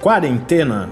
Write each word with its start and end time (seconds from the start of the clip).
Quarentena. 0.00 0.88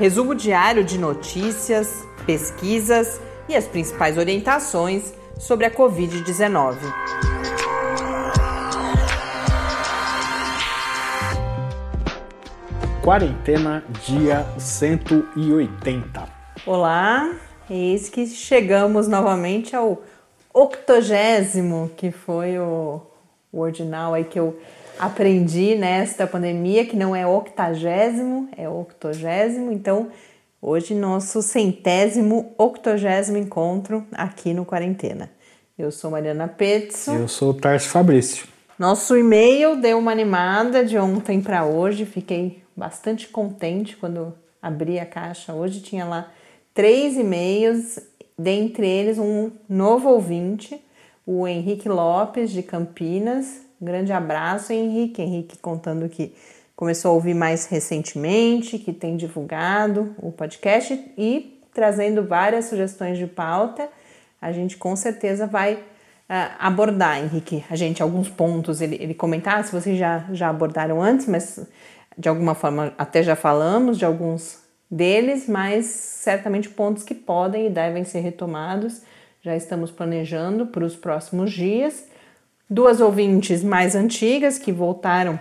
Resumo 0.00 0.34
diário 0.34 0.82
de 0.82 0.98
notícias, 0.98 2.04
pesquisas 2.26 3.20
e 3.48 3.54
as 3.54 3.68
principais 3.68 4.18
orientações 4.18 5.14
sobre 5.38 5.64
a 5.64 5.70
Covid-19. 5.70 6.76
Quarentena, 13.00 13.84
dia 14.04 14.44
180. 14.58 16.28
Olá, 16.66 17.32
eis 17.70 18.08
que 18.08 18.26
chegamos 18.26 19.06
novamente 19.06 19.76
ao 19.76 20.02
octogésimo, 20.52 21.92
que 21.96 22.10
foi 22.10 22.58
o, 22.58 23.02
o 23.52 23.60
ordinal 23.60 24.14
aí 24.14 24.24
que 24.24 24.40
eu 24.40 24.58
aprendi 24.98 25.74
nesta 25.74 26.26
pandemia, 26.26 26.86
que 26.86 26.96
não 26.96 27.14
é 27.14 27.26
octagésimo, 27.26 28.48
é 28.56 28.68
octogésimo. 28.68 29.72
Então, 29.72 30.08
hoje 30.60 30.94
nosso 30.94 31.42
centésimo, 31.42 32.54
octogésimo 32.56 33.36
encontro 33.36 34.06
aqui 34.12 34.54
no 34.54 34.64
Quarentena. 34.64 35.30
Eu 35.76 35.90
sou 35.90 36.10
Mariana 36.10 36.46
Petzo. 36.46 37.10
Eu 37.12 37.28
sou 37.28 37.50
o 37.50 37.54
Tarso 37.54 37.88
Fabrício. 37.88 38.46
Nosso 38.78 39.16
e-mail 39.16 39.76
deu 39.76 39.98
uma 39.98 40.12
animada 40.12 40.84
de 40.84 40.96
ontem 40.98 41.40
para 41.40 41.64
hoje. 41.64 42.04
Fiquei 42.04 42.62
bastante 42.76 43.28
contente 43.28 43.96
quando 43.96 44.34
abri 44.62 44.98
a 44.98 45.06
caixa. 45.06 45.52
Hoje 45.52 45.80
tinha 45.80 46.04
lá 46.04 46.32
três 46.72 47.16
e-mails, 47.16 47.98
dentre 48.38 48.86
eles 48.86 49.18
um 49.18 49.50
novo 49.68 50.08
ouvinte, 50.10 50.80
o 51.26 51.46
Henrique 51.46 51.88
Lopes, 51.88 52.50
de 52.50 52.62
Campinas. 52.62 53.63
Um 53.84 53.86
grande 53.86 54.14
abraço, 54.14 54.72
Henrique. 54.72 55.20
Henrique 55.20 55.58
contando 55.58 56.08
que 56.08 56.34
começou 56.74 57.10
a 57.10 57.14
ouvir 57.14 57.34
mais 57.34 57.66
recentemente, 57.66 58.78
que 58.78 58.94
tem 58.94 59.14
divulgado 59.14 60.14
o 60.22 60.32
podcast 60.32 60.98
e 61.18 61.60
trazendo 61.74 62.26
várias 62.26 62.64
sugestões 62.64 63.18
de 63.18 63.26
pauta. 63.26 63.86
A 64.40 64.50
gente 64.52 64.78
com 64.78 64.96
certeza 64.96 65.46
vai 65.46 65.74
uh, 65.74 65.80
abordar, 66.58 67.22
Henrique. 67.22 67.62
A 67.68 67.76
gente, 67.76 68.02
alguns 68.02 68.30
pontos, 68.30 68.80
ele, 68.80 68.96
ele 68.98 69.12
comentar, 69.12 69.62
se 69.62 69.70
vocês 69.70 69.98
já, 69.98 70.24
já 70.32 70.48
abordaram 70.48 71.02
antes, 71.02 71.26
mas 71.26 71.60
de 72.16 72.26
alguma 72.26 72.54
forma 72.54 72.94
até 72.96 73.22
já 73.22 73.36
falamos 73.36 73.98
de 73.98 74.06
alguns 74.06 74.60
deles, 74.90 75.46
mas 75.46 75.84
certamente 75.84 76.70
pontos 76.70 77.02
que 77.02 77.14
podem 77.14 77.66
e 77.66 77.70
devem 77.70 78.02
ser 78.02 78.20
retomados. 78.20 79.02
Já 79.42 79.54
estamos 79.54 79.90
planejando 79.90 80.68
para 80.68 80.86
os 80.86 80.96
próximos 80.96 81.52
dias. 81.52 82.13
Duas 82.68 83.00
ouvintes 83.00 83.62
mais 83.62 83.94
antigas 83.94 84.58
que 84.58 84.72
voltaram 84.72 85.38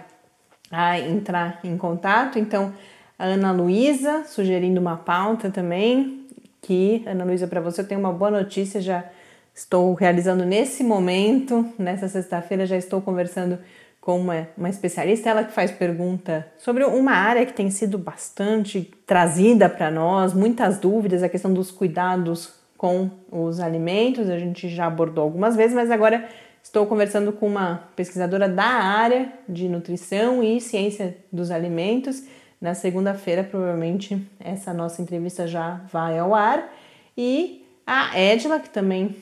a 0.69 0.99
entrar 0.99 1.59
em 1.63 1.77
contato. 1.77 2.37
Então, 2.37 2.73
a 3.17 3.25
Ana 3.25 3.51
Luísa 3.51 4.23
sugerindo 4.25 4.81
uma 4.81 4.97
pauta 4.97 5.49
também. 5.49 6.27
Que, 6.61 7.03
Ana 7.05 7.23
Luísa, 7.23 7.47
para 7.47 7.61
você 7.61 7.81
eu 7.81 7.87
tenho 7.87 7.99
uma 7.99 8.11
boa 8.11 8.31
notícia. 8.31 8.81
Já 8.81 9.05
estou 9.53 9.93
realizando 9.93 10.43
nesse 10.43 10.83
momento, 10.83 11.65
nessa 11.77 12.07
sexta-feira, 12.07 12.65
já 12.65 12.75
estou 12.75 13.01
conversando 13.01 13.59
com 14.01 14.19
uma, 14.19 14.47
uma 14.57 14.69
especialista, 14.69 15.29
ela 15.29 15.45
que 15.45 15.53
faz 15.53 15.71
pergunta 15.71 16.45
sobre 16.57 16.83
uma 16.83 17.13
área 17.13 17.45
que 17.45 17.53
tem 17.53 17.71
sido 17.71 17.97
bastante 17.97 18.91
trazida 19.07 19.69
para 19.69 19.89
nós, 19.89 20.33
muitas 20.33 20.77
dúvidas, 20.77 21.23
a 21.23 21.29
questão 21.29 21.53
dos 21.53 21.71
cuidados 21.71 22.53
com 22.77 23.09
os 23.31 23.61
alimentos, 23.61 24.29
a 24.29 24.37
gente 24.37 24.67
já 24.67 24.87
abordou 24.87 25.23
algumas 25.23 25.55
vezes, 25.55 25.73
mas 25.73 25.89
agora 25.89 26.27
estou 26.63 26.87
conversando 26.87 27.33
com 27.33 27.45
uma 27.45 27.83
pesquisadora 27.95 28.47
da 28.47 28.63
área 28.63 29.31
de 29.47 29.67
nutrição 29.67 30.41
e 30.41 30.61
ciência 30.61 31.17
dos 31.31 31.51
alimentos. 31.51 32.23
Na 32.59 32.73
segunda-feira, 32.73 33.43
provavelmente, 33.43 34.25
essa 34.39 34.73
nossa 34.73 35.01
entrevista 35.01 35.45
já 35.45 35.81
vai 35.91 36.17
ao 36.17 36.33
ar. 36.33 36.73
E 37.17 37.67
a 37.85 38.17
Edila, 38.17 38.59
que 38.59 38.69
também 38.69 39.15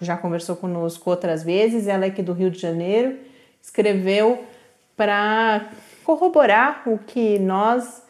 já 0.00 0.16
conversou 0.16 0.54
conosco 0.54 1.10
outras 1.10 1.42
vezes, 1.42 1.88
ela 1.88 2.04
é 2.04 2.08
aqui 2.08 2.22
do 2.22 2.32
Rio 2.32 2.50
de 2.50 2.58
Janeiro, 2.58 3.18
escreveu 3.60 4.44
para 4.96 5.68
corroborar 6.04 6.82
o 6.86 6.96
que 6.96 7.38
nós 7.38 8.02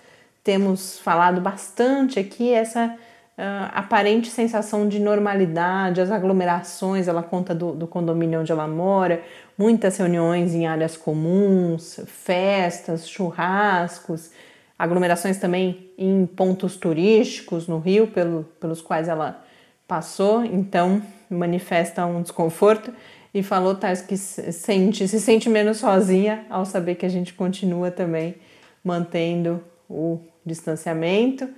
temos 0.44 0.98
falado 1.00 1.40
bastante 1.40 2.20
aqui, 2.20 2.52
essa 2.52 2.96
uh, 3.38 3.70
aparente 3.72 4.30
sensação 4.30 4.88
de 4.88 4.98
normalidade, 4.98 6.00
as 6.00 6.10
aglomerações, 6.10 7.08
ela 7.08 7.22
conta 7.22 7.54
do, 7.54 7.72
do 7.72 7.86
condomínio 7.86 8.40
onde 8.40 8.52
ela 8.52 8.66
mora, 8.66 9.22
muitas 9.56 9.96
reuniões 9.96 10.54
em 10.54 10.66
áreas 10.66 10.96
comuns, 10.96 12.00
festas, 12.06 13.08
churrascos, 13.08 14.30
aglomerações 14.78 15.38
também 15.38 15.90
em 15.96 16.26
pontos 16.26 16.76
turísticos 16.76 17.66
no 17.66 17.78
Rio, 17.78 18.06
pelo, 18.06 18.44
pelos 18.60 18.82
quais 18.82 19.08
ela 19.08 19.42
passou, 19.86 20.44
então 20.44 21.02
manifesta 21.30 22.04
um 22.04 22.22
desconforto 22.22 22.92
e 23.32 23.42
falou, 23.42 23.74
Tais, 23.74 24.00
que 24.00 24.16
sente, 24.16 25.06
se 25.06 25.20
sente 25.20 25.48
menos 25.48 25.78
sozinha 25.78 26.46
ao 26.48 26.64
saber 26.64 26.94
que 26.94 27.04
a 27.04 27.08
gente 27.08 27.34
continua 27.34 27.90
também 27.90 28.36
mantendo 28.82 29.62
o 29.88 30.20
distanciamento. 30.44 31.48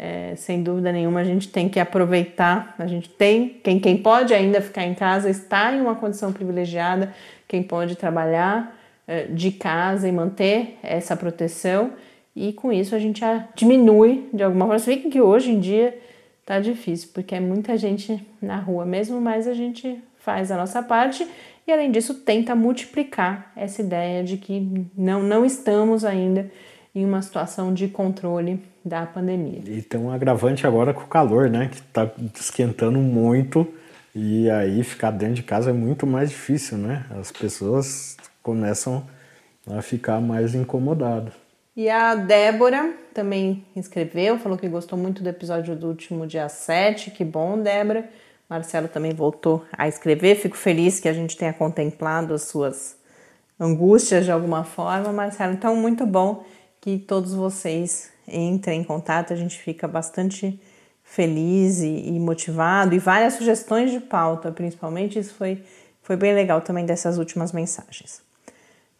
É, 0.00 0.36
sem 0.36 0.62
dúvida 0.62 0.92
nenhuma, 0.92 1.18
a 1.18 1.24
gente 1.24 1.48
tem 1.48 1.68
que 1.68 1.80
aproveitar. 1.80 2.72
A 2.78 2.86
gente 2.86 3.08
tem, 3.08 3.48
quem, 3.64 3.80
quem 3.80 3.96
pode 3.96 4.32
ainda 4.32 4.60
ficar 4.60 4.84
em 4.84 4.94
casa 4.94 5.28
está 5.28 5.74
em 5.74 5.80
uma 5.80 5.96
condição 5.96 6.32
privilegiada, 6.32 7.12
quem 7.48 7.64
pode 7.64 7.96
trabalhar 7.96 8.78
é, 9.08 9.24
de 9.24 9.50
casa 9.50 10.06
e 10.06 10.12
manter 10.12 10.78
essa 10.84 11.16
proteção, 11.16 11.94
e 12.36 12.52
com 12.52 12.72
isso 12.72 12.94
a 12.94 12.98
gente 13.00 13.24
a 13.24 13.48
diminui 13.56 14.28
de 14.32 14.44
alguma 14.44 14.66
forma. 14.66 14.78
Você 14.78 14.94
vê 14.94 15.10
que 15.10 15.20
hoje 15.20 15.50
em 15.50 15.58
dia 15.58 15.98
tá 16.46 16.60
difícil, 16.60 17.10
porque 17.12 17.34
é 17.34 17.40
muita 17.40 17.76
gente 17.76 18.24
na 18.40 18.56
rua 18.56 18.86
mesmo, 18.86 19.20
mas 19.20 19.48
a 19.48 19.54
gente 19.54 20.00
faz 20.18 20.52
a 20.52 20.56
nossa 20.56 20.80
parte 20.80 21.26
e, 21.66 21.72
além 21.72 21.90
disso, 21.90 22.14
tenta 22.14 22.54
multiplicar 22.54 23.50
essa 23.56 23.82
ideia 23.82 24.22
de 24.22 24.36
que 24.36 24.86
não, 24.96 25.22
não 25.22 25.44
estamos 25.44 26.04
ainda 26.04 26.48
em 26.98 27.04
uma 27.04 27.22
situação 27.22 27.72
de 27.72 27.86
controle 27.86 28.60
da 28.84 29.06
pandemia. 29.06 29.60
E 29.64 29.82
tem 29.82 30.00
um 30.00 30.10
agravante 30.10 30.66
agora 30.66 30.92
com 30.92 31.02
o 31.02 31.06
calor, 31.06 31.48
né? 31.48 31.68
Que 31.68 31.76
está 31.76 32.10
esquentando 32.34 32.98
muito 32.98 33.66
e 34.12 34.50
aí 34.50 34.82
ficar 34.82 35.12
dentro 35.12 35.36
de 35.36 35.42
casa 35.44 35.70
é 35.70 35.72
muito 35.72 36.06
mais 36.08 36.30
difícil, 36.30 36.76
né? 36.76 37.06
As 37.10 37.30
pessoas 37.30 38.16
começam 38.42 39.06
a 39.70 39.80
ficar 39.80 40.20
mais 40.20 40.56
incomodadas. 40.56 41.32
E 41.76 41.88
a 41.88 42.16
Débora 42.16 42.92
também 43.14 43.64
escreveu, 43.76 44.36
falou 44.36 44.58
que 44.58 44.68
gostou 44.68 44.98
muito 44.98 45.22
do 45.22 45.28
episódio 45.28 45.76
do 45.76 45.86
último 45.86 46.26
dia 46.26 46.48
7. 46.48 47.12
Que 47.12 47.24
bom, 47.24 47.62
Débora. 47.62 48.08
Marcelo 48.50 48.88
também 48.88 49.14
voltou 49.14 49.64
a 49.70 49.86
escrever. 49.86 50.34
Fico 50.34 50.56
feliz 50.56 50.98
que 50.98 51.08
a 51.08 51.12
gente 51.12 51.36
tenha 51.36 51.52
contemplado 51.52 52.34
as 52.34 52.42
suas 52.42 52.96
angústias 53.60 54.24
de 54.24 54.32
alguma 54.32 54.64
forma, 54.64 55.12
Marcelo. 55.12 55.52
Então, 55.52 55.76
muito 55.76 56.04
bom 56.04 56.44
que 56.80 56.98
todos 56.98 57.34
vocês 57.34 58.10
entrem 58.26 58.80
em 58.80 58.84
contato. 58.84 59.32
A 59.32 59.36
gente 59.36 59.58
fica 59.58 59.86
bastante 59.88 60.60
feliz 61.02 61.80
e, 61.80 62.08
e 62.08 62.20
motivado 62.20 62.94
e 62.94 62.98
várias 62.98 63.34
sugestões 63.34 63.90
de 63.90 64.00
pauta, 64.00 64.52
principalmente. 64.52 65.18
Isso 65.18 65.34
foi, 65.34 65.62
foi 66.02 66.16
bem 66.16 66.34
legal 66.34 66.60
também 66.60 66.84
dessas 66.84 67.16
últimas 67.18 67.52
mensagens. 67.52 68.20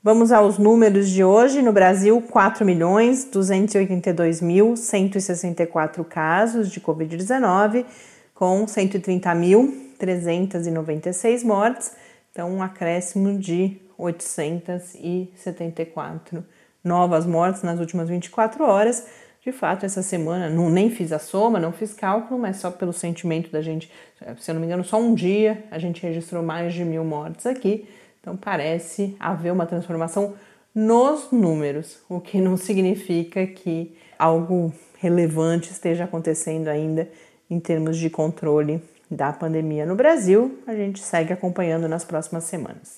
Vamos 0.03 0.33
aos 0.33 0.59
números 0.59 1.11
de 1.11 1.23
hoje. 1.25 1.61
No 1.61 1.73
Brasil, 1.73 2.23
4 2.23 2.65
milhões 2.65 3.25
282 3.25 4.41
mil 4.41 4.77
164 4.77 6.05
casos 6.05 6.71
de 6.71 6.81
Covid-19 6.81 7.85
com 8.33 8.65
130.396 8.65 11.45
mortes, 11.45 11.91
então 12.31 12.53
um 12.53 12.63
acréscimo 12.63 13.37
de 13.37 13.77
874 13.99 16.45
novas 16.83 17.27
mortes 17.27 17.63
nas 17.63 17.79
últimas 17.81 18.09
24 18.09 18.65
horas. 18.65 19.07
De 19.45 19.53
fato, 19.53 19.87
essa 19.87 20.03
semana 20.03 20.51
não 20.51 20.69
nem 20.69 20.91
fiz 20.91 21.13
a 21.13 21.19
soma, 21.19 21.59
não 21.59 21.73
fiz 21.73 21.95
cálculo, 21.95 22.39
mas 22.41 22.57
só 22.57 22.71
pelo 22.71 22.93
sentimento 22.93 23.51
da 23.51 23.63
gente, 23.63 23.91
se 24.39 24.51
eu 24.51 24.55
não 24.55 24.61
me 24.61 24.67
engano, 24.67 24.85
só 24.85 25.01
um 25.01 25.15
dia 25.15 25.65
a 25.71 25.79
gente 25.79 26.03
registrou 26.03 26.43
mais 26.43 26.75
de 26.75 26.85
mil 26.85 27.05
mortes 27.05 27.47
aqui. 27.47 27.89
Então 28.21 28.37
parece 28.37 29.17
haver 29.19 29.53
uma 29.53 29.65
transformação 29.65 30.35
nos 30.75 31.33
números, 31.33 31.99
o 32.09 32.21
que 32.21 32.41
não 32.41 32.57
significa 32.57 33.47
que 33.47 33.97
algo 34.19 34.73
relevante 34.99 35.73
esteja 35.73 36.05
acontecendo 36.05 36.69
ainda 36.69 37.09
em 37.49 37.59
termos 37.59 37.97
de 37.97 38.11
controle 38.11 38.83
da 39.11 39.33
pandemia 39.33 39.87
no 39.87 39.95
Brasil. 39.95 40.59
A 40.67 40.75
gente 40.75 41.01
segue 41.01 41.33
acompanhando 41.33 41.89
nas 41.89 42.05
próximas 42.05 42.45
semanas. 42.45 42.98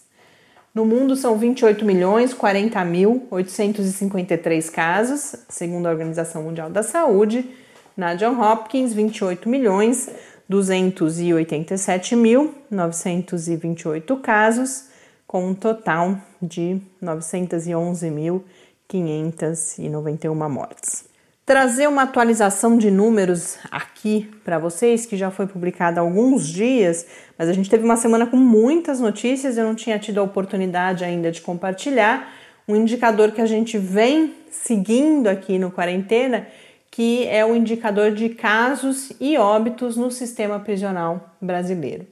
No 0.73 0.85
mundo 0.85 1.17
são 1.17 1.37
28 1.37 1.85
milhões 1.85 2.33
40 2.33 2.85
mil 2.85 3.27
853 3.29 4.71
casos, 4.71 5.35
segundo 5.49 5.87
a 5.87 5.91
Organização 5.91 6.45
Mundial 6.45 6.71
da 6.71 6.85
Saúde. 6.85 7.51
Na 7.97 8.15
John 8.15 8.41
Hopkins, 8.41 8.95
28 8.95 9.49
milhões 9.49 10.09
287 10.49 12.15
mil 12.15 12.55
928 12.71 14.17
casos, 14.19 14.85
com 15.27 15.49
um 15.49 15.55
total 15.55 16.17
de 16.41 16.81
911 17.01 18.11
mil 18.11 18.45
591 18.87 20.49
mortes. 20.49 21.10
Trazer 21.51 21.89
uma 21.89 22.03
atualização 22.03 22.79
de 22.79 22.93
números 22.93 23.59
aqui 23.73 24.31
para 24.45 24.57
vocês, 24.57 25.05
que 25.05 25.17
já 25.17 25.33
foi 25.33 25.49
publicada 25.49 26.01
há 26.01 26.05
alguns 26.05 26.47
dias, 26.47 27.05
mas 27.37 27.49
a 27.49 27.53
gente 27.53 27.69
teve 27.69 27.83
uma 27.83 27.97
semana 27.97 28.25
com 28.25 28.37
muitas 28.37 29.01
notícias, 29.01 29.59
eu 29.59 29.65
não 29.65 29.75
tinha 29.75 29.99
tido 29.99 30.21
a 30.21 30.23
oportunidade 30.23 31.03
ainda 31.03 31.33
de 31.33 31.41
compartilhar. 31.41 32.33
Um 32.69 32.77
indicador 32.77 33.33
que 33.33 33.41
a 33.41 33.47
gente 33.47 33.79
vem 33.79 34.33
seguindo 34.49 35.27
aqui 35.27 35.59
no 35.59 35.73
quarentena, 35.73 36.47
que 36.89 37.27
é 37.27 37.45
o 37.45 37.57
indicador 37.57 38.13
de 38.13 38.29
casos 38.29 39.13
e 39.21 39.37
óbitos 39.37 39.97
no 39.97 40.09
sistema 40.09 40.61
prisional 40.61 41.35
brasileiro. 41.41 42.07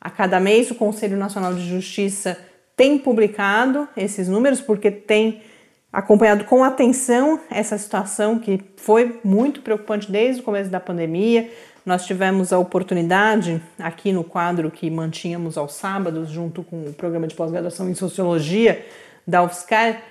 A 0.00 0.08
cada 0.08 0.40
mês, 0.40 0.70
o 0.70 0.74
Conselho 0.74 1.18
Nacional 1.18 1.52
de 1.52 1.68
Justiça 1.68 2.38
tem 2.74 2.96
publicado 2.96 3.86
esses 3.94 4.28
números 4.28 4.62
porque 4.62 4.90
tem 4.90 5.42
acompanhado 5.92 6.44
com 6.44 6.62
atenção 6.62 7.40
essa 7.50 7.78
situação 7.78 8.38
que 8.38 8.62
foi 8.76 9.20
muito 9.24 9.62
preocupante 9.62 10.10
desde 10.10 10.42
o 10.42 10.44
começo 10.44 10.70
da 10.70 10.78
pandemia. 10.78 11.50
Nós 11.84 12.04
tivemos 12.04 12.52
a 12.52 12.58
oportunidade 12.58 13.62
aqui 13.78 14.12
no 14.12 14.22
quadro 14.22 14.70
que 14.70 14.90
mantínhamos 14.90 15.56
aos 15.56 15.72
sábados, 15.74 16.28
junto 16.28 16.62
com 16.62 16.82
o 16.82 16.92
programa 16.92 17.26
de 17.26 17.34
pós-graduação 17.34 17.88
em 17.88 17.94
sociologia 17.94 18.84
da 19.26 19.42
UFSCar, 19.42 20.02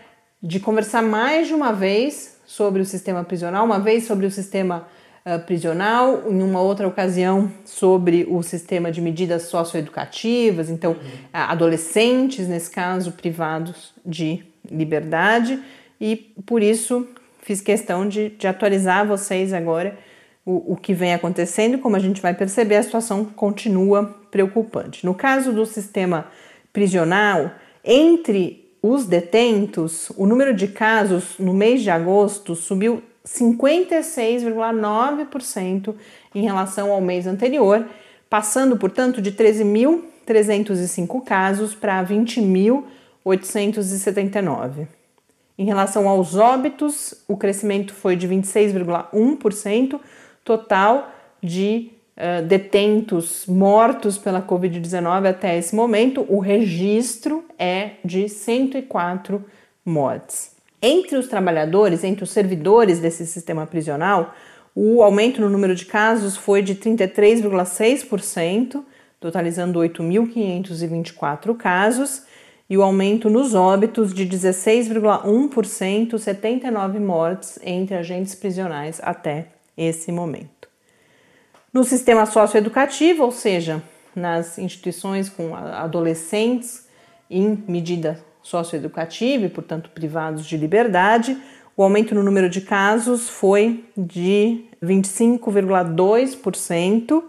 de 0.41 0.59
conversar 0.59 1.03
mais 1.03 1.47
de 1.47 1.53
uma 1.53 1.71
vez 1.71 2.39
sobre 2.45 2.81
o 2.81 2.85
sistema 2.85 3.23
prisional, 3.23 3.65
uma 3.65 3.79
vez 3.79 4.05
sobre 4.05 4.25
o 4.25 4.31
sistema 4.31 4.87
uh, 5.25 5.39
prisional, 5.45 6.23
em 6.27 6.41
uma 6.41 6.61
outra 6.61 6.87
ocasião 6.87 7.51
sobre 7.65 8.25
o 8.29 8.41
sistema 8.41 8.91
de 8.91 9.01
medidas 9.01 9.43
socioeducativas, 9.43 10.69
então 10.69 10.95
adolescentes, 11.31 12.47
nesse 12.47 12.71
caso, 12.71 13.11
privados 13.11 13.93
de 14.05 14.43
liberdade, 14.69 15.59
e 15.99 16.15
por 16.45 16.61
isso 16.61 17.07
fiz 17.41 17.61
questão 17.61 18.07
de, 18.07 18.29
de 18.29 18.47
atualizar 18.47 19.07
vocês 19.07 19.53
agora 19.53 19.97
o, 20.47 20.73
o 20.73 20.75
que 20.77 20.93
vem 20.93 21.13
acontecendo, 21.13 21.77
como 21.77 21.97
a 21.97 21.99
gente 21.99 22.21
vai 22.21 22.33
perceber, 22.33 22.77
a 22.77 22.83
situação 22.83 23.25
continua 23.25 24.15
preocupante. 24.31 25.05
No 25.05 25.13
caso 25.13 25.51
do 25.51 25.65
sistema 25.65 26.27
prisional, 26.71 27.51
entre 27.83 28.65
os 28.81 29.05
detentos, 29.05 30.09
o 30.15 30.25
número 30.25 30.53
de 30.53 30.69
casos 30.69 31.35
no 31.37 31.53
mês 31.53 31.81
de 31.81 31.89
agosto 31.89 32.55
subiu 32.55 33.03
56,9% 33.25 35.93
em 36.33 36.43
relação 36.43 36.93
ao 36.93 37.01
mês 37.01 37.27
anterior, 37.27 37.85
passando, 38.29 38.77
portanto, 38.77 39.21
de 39.21 39.33
13.305 39.33 41.25
casos 41.25 41.75
para 41.75 42.01
20.879. 43.27 44.87
Em 45.57 45.65
relação 45.65 46.07
aos 46.07 46.35
óbitos, 46.35 47.15
o 47.27 47.35
crescimento 47.35 47.93
foi 47.93 48.15
de 48.15 48.27
26,1%, 48.27 49.99
total 50.43 51.11
de 51.41 51.89
uh, 52.15 52.45
detentos 52.45 53.45
mortos 53.47 54.17
pela 54.17 54.41
Covid-19 54.41 55.29
até 55.29 55.57
esse 55.57 55.75
momento, 55.75 56.25
o 56.29 56.39
registro 56.39 57.43
é 57.57 57.91
de 58.05 58.29
104 58.29 59.43
mortes. 59.83 60.55
Entre 60.79 61.17
os 61.17 61.27
trabalhadores, 61.27 62.03
entre 62.03 62.23
os 62.23 62.29
servidores 62.29 62.99
desse 62.99 63.25
sistema 63.25 63.65
prisional, 63.65 64.35
o 64.75 65.01
aumento 65.01 65.41
no 65.41 65.49
número 65.49 65.73
de 65.73 65.85
casos 65.85 66.37
foi 66.37 66.61
de 66.61 66.75
33,6%, 66.75 68.83
totalizando 69.19 69.79
8.524 69.79 71.57
casos, 71.57 72.26
e 72.69 72.77
o 72.77 72.83
aumento 72.83 73.29
nos 73.29 73.53
óbitos 73.53 74.13
de 74.13 74.25
16,1%, 74.25 76.17
79 76.17 76.99
mortes 76.99 77.59
entre 77.63 77.95
agentes 77.95 78.35
prisionais 78.35 78.99
até 79.01 79.47
esse 79.77 80.11
momento. 80.11 80.67
No 81.71 81.83
sistema 81.83 82.25
socioeducativo, 82.25 83.23
ou 83.23 83.31
seja, 83.31 83.83
nas 84.15 84.57
instituições 84.57 85.29
com 85.29 85.55
adolescentes 85.55 86.87
em 87.29 87.63
medida 87.67 88.19
socioeducativa 88.41 89.45
e, 89.45 89.49
portanto, 89.49 89.91
privados 89.91 90.43
de 90.45 90.57
liberdade, 90.57 91.37
o 91.75 91.83
aumento 91.83 92.15
no 92.15 92.23
número 92.23 92.49
de 92.49 92.61
casos 92.61 93.29
foi 93.29 93.85
de 93.95 94.63
25,2%, 94.83 97.23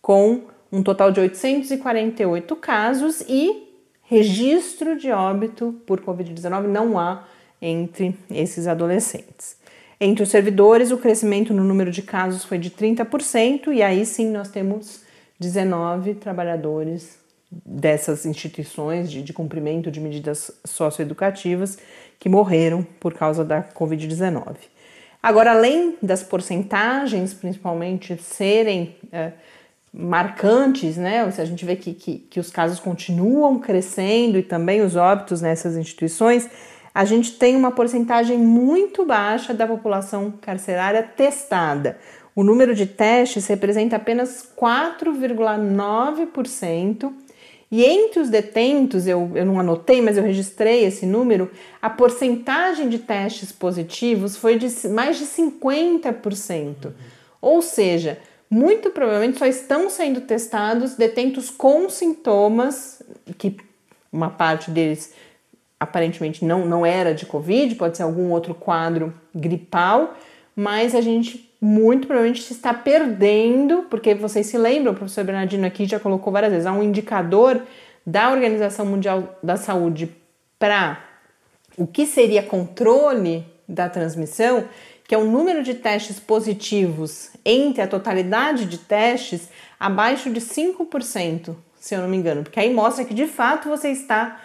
com 0.00 0.44
um 0.72 0.82
total 0.82 1.12
de 1.12 1.20
848 1.20 2.56
casos 2.56 3.22
e 3.28 3.73
registro 4.04 4.98
de 4.98 5.10
óbito 5.10 5.74
por 5.86 6.00
Covid-19 6.00 6.66
não 6.66 6.98
há 6.98 7.24
entre 7.60 8.16
esses 8.30 8.66
adolescentes. 8.66 9.56
Entre 10.00 10.22
os 10.22 10.28
servidores, 10.28 10.90
o 10.90 10.98
crescimento 10.98 11.54
no 11.54 11.64
número 11.64 11.90
de 11.90 12.02
casos 12.02 12.44
foi 12.44 12.58
de 12.58 12.70
30%, 12.70 13.72
e 13.72 13.82
aí 13.82 14.04
sim 14.04 14.30
nós 14.30 14.48
temos 14.48 15.02
19 15.38 16.14
trabalhadores 16.14 17.18
dessas 17.50 18.26
instituições 18.26 19.10
de, 19.10 19.22
de 19.22 19.32
cumprimento 19.32 19.90
de 19.90 20.00
medidas 20.00 20.50
socioeducativas 20.64 21.78
que 22.18 22.28
morreram 22.28 22.82
por 22.98 23.14
causa 23.14 23.44
da 23.44 23.62
Covid-19. 23.62 24.56
Agora, 25.22 25.52
além 25.52 25.96
das 26.02 26.22
porcentagens, 26.22 27.32
principalmente, 27.32 28.16
serem 28.18 28.96
é, 29.10 29.32
marcantes, 29.96 30.96
né? 30.96 31.30
Se 31.30 31.40
a 31.40 31.44
gente 31.44 31.64
vê 31.64 31.76
que, 31.76 31.94
que, 31.94 32.18
que 32.28 32.40
os 32.40 32.50
casos 32.50 32.80
continuam 32.80 33.60
crescendo 33.60 34.36
e 34.36 34.42
também 34.42 34.82
os 34.82 34.96
óbitos 34.96 35.40
nessas 35.40 35.76
instituições, 35.76 36.50
a 36.92 37.04
gente 37.04 37.30
tem 37.32 37.54
uma 37.54 37.70
porcentagem 37.70 38.36
muito 38.36 39.06
baixa 39.06 39.54
da 39.54 39.68
população 39.68 40.34
carcerária 40.40 41.00
testada. 41.02 41.96
O 42.34 42.42
número 42.42 42.74
de 42.74 42.86
testes 42.86 43.46
representa 43.46 43.94
apenas 43.94 44.44
4,9%, 44.60 47.12
e 47.70 47.84
entre 47.84 48.20
os 48.20 48.30
detentos, 48.30 49.06
eu, 49.06 49.30
eu 49.34 49.44
não 49.44 49.58
anotei, 49.58 50.00
mas 50.00 50.16
eu 50.16 50.22
registrei 50.22 50.84
esse 50.84 51.04
número, 51.06 51.50
a 51.82 51.90
porcentagem 51.90 52.88
de 52.88 53.00
testes 53.00 53.50
positivos 53.50 54.36
foi 54.36 54.56
de 54.58 54.68
mais 54.88 55.18
de 55.18 55.24
50%. 55.24 56.84
Uhum. 56.84 56.92
Ou 57.40 57.60
seja, 57.60 58.20
muito 58.54 58.90
provavelmente 58.90 59.36
só 59.36 59.46
estão 59.46 59.90
sendo 59.90 60.20
testados 60.20 60.94
detentos 60.94 61.50
com 61.50 61.90
sintomas, 61.90 63.02
que 63.36 63.56
uma 64.12 64.30
parte 64.30 64.70
deles 64.70 65.12
aparentemente 65.80 66.44
não, 66.44 66.64
não 66.64 66.86
era 66.86 67.12
de 67.12 67.26
Covid, 67.26 67.74
pode 67.74 67.96
ser 67.96 68.04
algum 68.04 68.30
outro 68.30 68.54
quadro 68.54 69.12
gripal, 69.34 70.14
mas 70.54 70.94
a 70.94 71.00
gente 71.00 71.52
muito 71.60 72.06
provavelmente 72.06 72.48
está 72.52 72.72
perdendo, 72.72 73.86
porque 73.90 74.14
vocês 74.14 74.46
se 74.46 74.56
lembram, 74.56 74.92
o 74.92 74.96
professor 74.96 75.24
Bernardino 75.24 75.66
aqui 75.66 75.84
já 75.84 75.98
colocou 75.98 76.32
várias 76.32 76.52
vezes, 76.52 76.66
há 76.66 76.72
um 76.72 76.82
indicador 76.82 77.60
da 78.06 78.30
Organização 78.30 78.86
Mundial 78.86 79.36
da 79.42 79.56
Saúde 79.56 80.14
para 80.60 81.04
o 81.76 81.88
que 81.88 82.06
seria 82.06 82.40
controle 82.40 83.44
da 83.68 83.88
transmissão, 83.88 84.64
que 85.06 85.14
é 85.14 85.18
o 85.18 85.24
número 85.24 85.62
de 85.62 85.74
testes 85.74 86.18
positivos 86.18 87.30
entre 87.44 87.82
a 87.82 87.86
totalidade 87.86 88.64
de 88.64 88.78
testes 88.78 89.48
abaixo 89.78 90.30
de 90.30 90.40
5%, 90.40 91.54
se 91.78 91.94
eu 91.94 92.00
não 92.00 92.08
me 92.08 92.16
engano, 92.16 92.42
porque 92.42 92.58
aí 92.58 92.72
mostra 92.72 93.04
que 93.04 93.12
de 93.12 93.26
fato 93.26 93.68
você 93.68 93.90
está 93.90 94.40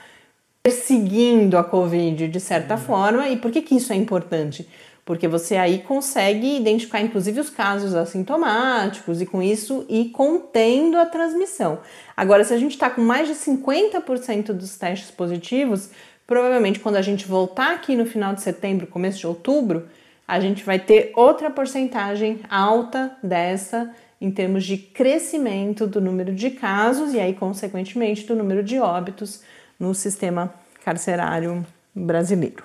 perseguindo 0.62 1.58
a 1.58 1.63
Covid 1.63 2.28
de 2.28 2.39
certa 2.39 2.75
uhum. 2.75 2.82
forma. 2.82 3.30
E 3.30 3.38
por 3.38 3.51
que, 3.51 3.62
que 3.62 3.75
isso 3.75 3.94
é 3.94 3.96
importante? 3.96 4.68
Porque 5.06 5.28
você 5.28 5.58
aí 5.58 5.80
consegue 5.80 6.58
identificar 6.58 7.01
inclusive 7.01 7.39
os 7.39 7.50
casos 7.50 7.96
assintomáticos 7.96 9.22
e 9.22 9.25
com 9.25 9.42
isso 9.42 9.86
ir 9.89 10.10
contendo 10.10 10.98
a 10.98 11.06
transmissão. 11.06 11.80
Agora, 12.16 12.44
se 12.44 12.54
a 12.54 12.58
gente 12.58 12.74
está 12.74 12.89
com 12.89 13.01
mais 13.01 13.28
de 13.28 13.34
50% 13.34 14.51
dos 14.51 14.78
testes 14.78 15.10
positivos, 15.10 15.89
provavelmente 16.28 16.80
quando 16.80 16.98
a 16.98 17.01
gente 17.01 17.25
voltar 17.25 17.74
aqui 17.74 17.96
no 17.96 18.06
final 18.06 18.36
de 18.36 18.42
setembro, 18.42 18.86
começo 18.86 19.18
de 19.18 19.25
outubro, 19.25 19.88
a 20.29 20.39
gente 20.39 20.63
vai 20.63 20.77
ter 20.77 21.12
outra 21.15 21.50
porcentagem 21.50 22.41
alta 22.51 23.17
dessa 23.24 23.89
em 24.21 24.29
termos 24.29 24.63
de 24.63 24.77
crescimento 24.77 25.88
do 25.88 26.00
número 26.00 26.36
de 26.36 26.51
casos 26.51 27.15
e 27.15 27.19
aí, 27.19 27.33
consequentemente, 27.33 28.27
do 28.27 28.36
número 28.36 28.62
de 28.62 28.77
óbitos 28.77 29.41
no 29.79 29.95
sistema 29.95 30.53
carcerário 30.86 31.65
brasileiro. 31.95 32.63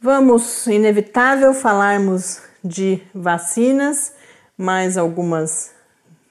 Vamos, 0.00 0.66
inevitável, 0.66 1.54
falarmos 1.54 2.42
de 2.64 3.00
vacinas, 3.14 4.14
mais 4.56 4.98
algumas 4.98 5.72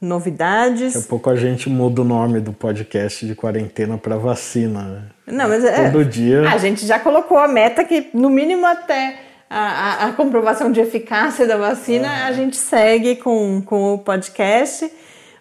novidades. 0.02 0.96
Daqui 0.96 1.06
a 1.06 1.10
pouco 1.10 1.30
a 1.30 1.36
gente 1.38 1.70
muda 1.70 2.02
o 2.02 2.06
nome 2.06 2.42
do 2.42 2.52
podcast 2.52 3.26
de 3.26 3.36
quarentena 3.36 3.98
para 3.98 4.18
vacina. 4.18 4.84
Né? 4.84 5.02
Não, 5.28 5.48
mas 5.48 5.64
é, 5.64 5.90
todo 5.90 6.04
dia. 6.04 6.42
A 6.50 6.58
gente 6.58 6.86
já 6.86 7.00
colocou 7.00 7.38
a 7.38 7.48
meta 7.48 7.86
que, 7.86 8.10
no 8.14 8.30
mínimo, 8.30 8.66
até 8.66 9.27
a, 9.50 9.60
a, 9.60 10.08
a 10.08 10.14
comprovação 10.14 10.72
de 10.72 10.80
eficácia 10.82 11.46
da 11.48 11.58
vacina, 11.58 12.26
a 12.26 12.32
gente 12.32 12.58
segue 12.58 13.16
com, 13.16 13.62
com 13.62 13.94
o 13.94 14.00
podcast. 14.00 14.92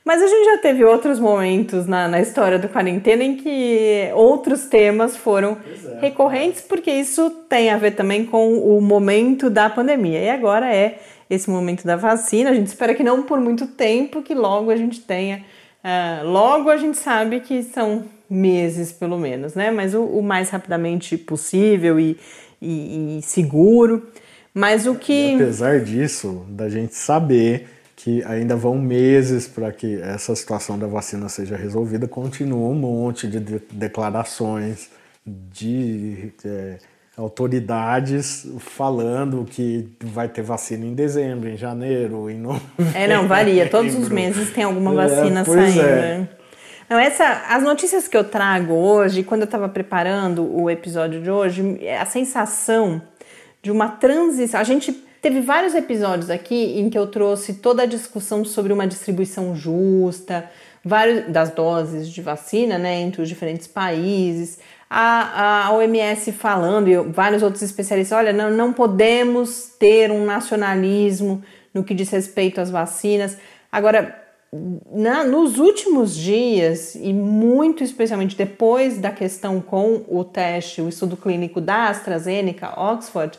Mas 0.04 0.22
a 0.22 0.26
gente 0.28 0.44
já 0.44 0.58
teve 0.58 0.84
outros 0.84 1.18
momentos 1.18 1.88
na, 1.88 2.06
na 2.06 2.20
história 2.20 2.60
do 2.60 2.68
quarentena 2.68 3.24
em 3.24 3.36
que 3.36 4.08
outros 4.14 4.66
temas 4.66 5.16
foram 5.16 5.56
é. 5.66 6.00
recorrentes, 6.00 6.60
porque 6.60 6.92
isso 6.92 7.28
tem 7.48 7.70
a 7.70 7.76
ver 7.76 7.90
também 7.96 8.24
com 8.24 8.56
o 8.56 8.80
momento 8.80 9.50
da 9.50 9.68
pandemia. 9.68 10.20
E 10.20 10.30
agora 10.30 10.72
é 10.72 11.00
esse 11.28 11.50
momento 11.50 11.84
da 11.84 11.96
vacina. 11.96 12.50
A 12.50 12.54
gente 12.54 12.68
espera 12.68 12.94
que 12.94 13.02
não 13.02 13.24
por 13.24 13.40
muito 13.40 13.66
tempo, 13.66 14.22
que 14.22 14.32
logo 14.32 14.70
a 14.70 14.76
gente 14.76 15.00
tenha. 15.00 15.44
Uh, 15.82 16.28
logo 16.28 16.70
a 16.70 16.76
gente 16.76 16.98
sabe 16.98 17.40
que 17.40 17.64
são 17.64 18.04
meses, 18.30 18.92
pelo 18.92 19.18
menos, 19.18 19.54
né? 19.54 19.72
Mas 19.72 19.92
o, 19.92 20.04
o 20.04 20.22
mais 20.22 20.50
rapidamente 20.50 21.18
possível 21.18 21.98
e, 21.98 22.16
e, 22.60 23.18
e 23.18 23.22
seguro. 23.22 24.06
Mas 24.52 24.86
o 24.86 24.94
que. 24.94 25.32
E 25.32 25.34
apesar 25.34 25.80
disso, 25.80 26.46
da 26.48 26.68
gente 26.68 26.94
saber 26.94 27.68
que 27.96 28.22
ainda 28.24 28.54
vão 28.54 28.78
meses 28.78 29.48
para 29.48 29.72
que 29.72 30.00
essa 30.00 30.34
situação 30.36 30.78
da 30.78 30.86
vacina 30.86 31.28
seja 31.28 31.56
resolvida, 31.56 32.06
continua 32.06 32.68
um 32.68 32.74
monte 32.74 33.26
de, 33.26 33.40
de 33.40 33.60
declarações 33.72 34.88
de 35.26 36.32
é, 36.44 36.78
autoridades 37.16 38.46
falando 38.58 39.44
que 39.44 39.88
vai 40.04 40.28
ter 40.28 40.42
vacina 40.42 40.84
em 40.84 40.94
dezembro, 40.94 41.48
em 41.48 41.56
janeiro, 41.56 42.30
em 42.30 42.38
novembro. 42.38 42.66
É, 42.94 43.08
não, 43.08 43.26
varia. 43.26 43.68
Todos 43.68 43.94
os 43.94 44.08
meses 44.08 44.50
tem 44.50 44.64
alguma 44.64 44.92
é, 44.92 45.08
vacina 45.08 45.40
é, 45.40 45.44
saindo. 45.44 45.80
É. 45.80 46.28
Não, 46.88 47.00
essa, 47.00 47.42
as 47.48 47.64
notícias 47.64 48.06
que 48.06 48.16
eu 48.16 48.22
trago 48.22 48.72
hoje, 48.72 49.24
quando 49.24 49.40
eu 49.40 49.46
estava 49.46 49.68
preparando 49.68 50.44
o 50.44 50.70
episódio 50.70 51.20
de 51.20 51.28
hoje, 51.28 51.80
a 52.00 52.06
sensação 52.06 53.02
de 53.60 53.72
uma 53.72 53.88
transição. 53.88 54.60
A 54.60 54.64
gente 54.64 54.92
teve 55.20 55.40
vários 55.40 55.74
episódios 55.74 56.30
aqui 56.30 56.78
em 56.78 56.88
que 56.88 56.96
eu 56.96 57.08
trouxe 57.08 57.54
toda 57.54 57.82
a 57.82 57.86
discussão 57.86 58.44
sobre 58.44 58.72
uma 58.72 58.86
distribuição 58.86 59.56
justa, 59.56 60.48
vários 60.84 61.28
das 61.28 61.50
doses 61.50 62.08
de 62.08 62.22
vacina, 62.22 62.78
né, 62.78 63.00
entre 63.00 63.20
os 63.20 63.28
diferentes 63.28 63.66
países. 63.66 64.60
A, 64.88 65.66
a 65.66 65.72
OMS 65.72 66.30
falando 66.30 66.88
e 66.88 66.96
vários 66.96 67.42
outros 67.42 67.64
especialistas, 67.64 68.16
olha, 68.16 68.32
não, 68.32 68.48
não 68.48 68.72
podemos 68.72 69.72
ter 69.76 70.12
um 70.12 70.24
nacionalismo 70.24 71.42
no 71.74 71.82
que 71.82 71.92
diz 71.92 72.08
respeito 72.10 72.60
às 72.60 72.70
vacinas. 72.70 73.36
Agora, 73.72 74.25
na, 74.92 75.24
nos 75.24 75.58
últimos 75.58 76.14
dias, 76.14 76.94
e 76.94 77.12
muito 77.12 77.82
especialmente 77.84 78.36
depois 78.36 78.98
da 78.98 79.10
questão 79.10 79.60
com 79.60 80.04
o 80.08 80.24
teste, 80.24 80.80
o 80.80 80.88
estudo 80.88 81.16
clínico 81.16 81.60
da 81.60 81.88
AstraZeneca, 81.88 82.78
Oxford, 82.80 83.38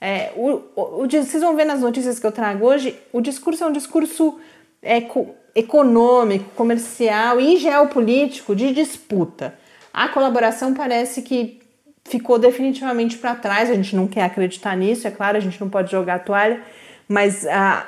é, 0.00 0.32
o, 0.36 0.60
o, 0.76 1.08
vocês 1.08 1.42
vão 1.42 1.56
ver 1.56 1.64
nas 1.64 1.80
notícias 1.80 2.18
que 2.18 2.26
eu 2.26 2.32
trago 2.32 2.66
hoje, 2.66 2.96
o 3.12 3.20
discurso 3.20 3.64
é 3.64 3.66
um 3.66 3.72
discurso 3.72 4.38
eco, 4.82 5.34
econômico, 5.54 6.50
comercial 6.54 7.40
e 7.40 7.56
geopolítico 7.56 8.54
de 8.54 8.72
disputa. 8.72 9.54
A 9.92 10.08
colaboração 10.08 10.74
parece 10.74 11.22
que 11.22 11.60
ficou 12.04 12.38
definitivamente 12.38 13.16
para 13.16 13.34
trás, 13.34 13.70
a 13.70 13.74
gente 13.74 13.96
não 13.96 14.06
quer 14.06 14.24
acreditar 14.24 14.76
nisso, 14.76 15.08
é 15.08 15.10
claro, 15.10 15.38
a 15.38 15.40
gente 15.40 15.60
não 15.60 15.70
pode 15.70 15.90
jogar 15.90 16.16
a 16.16 16.18
toalha, 16.18 16.60
mas 17.08 17.46
ah, 17.46 17.86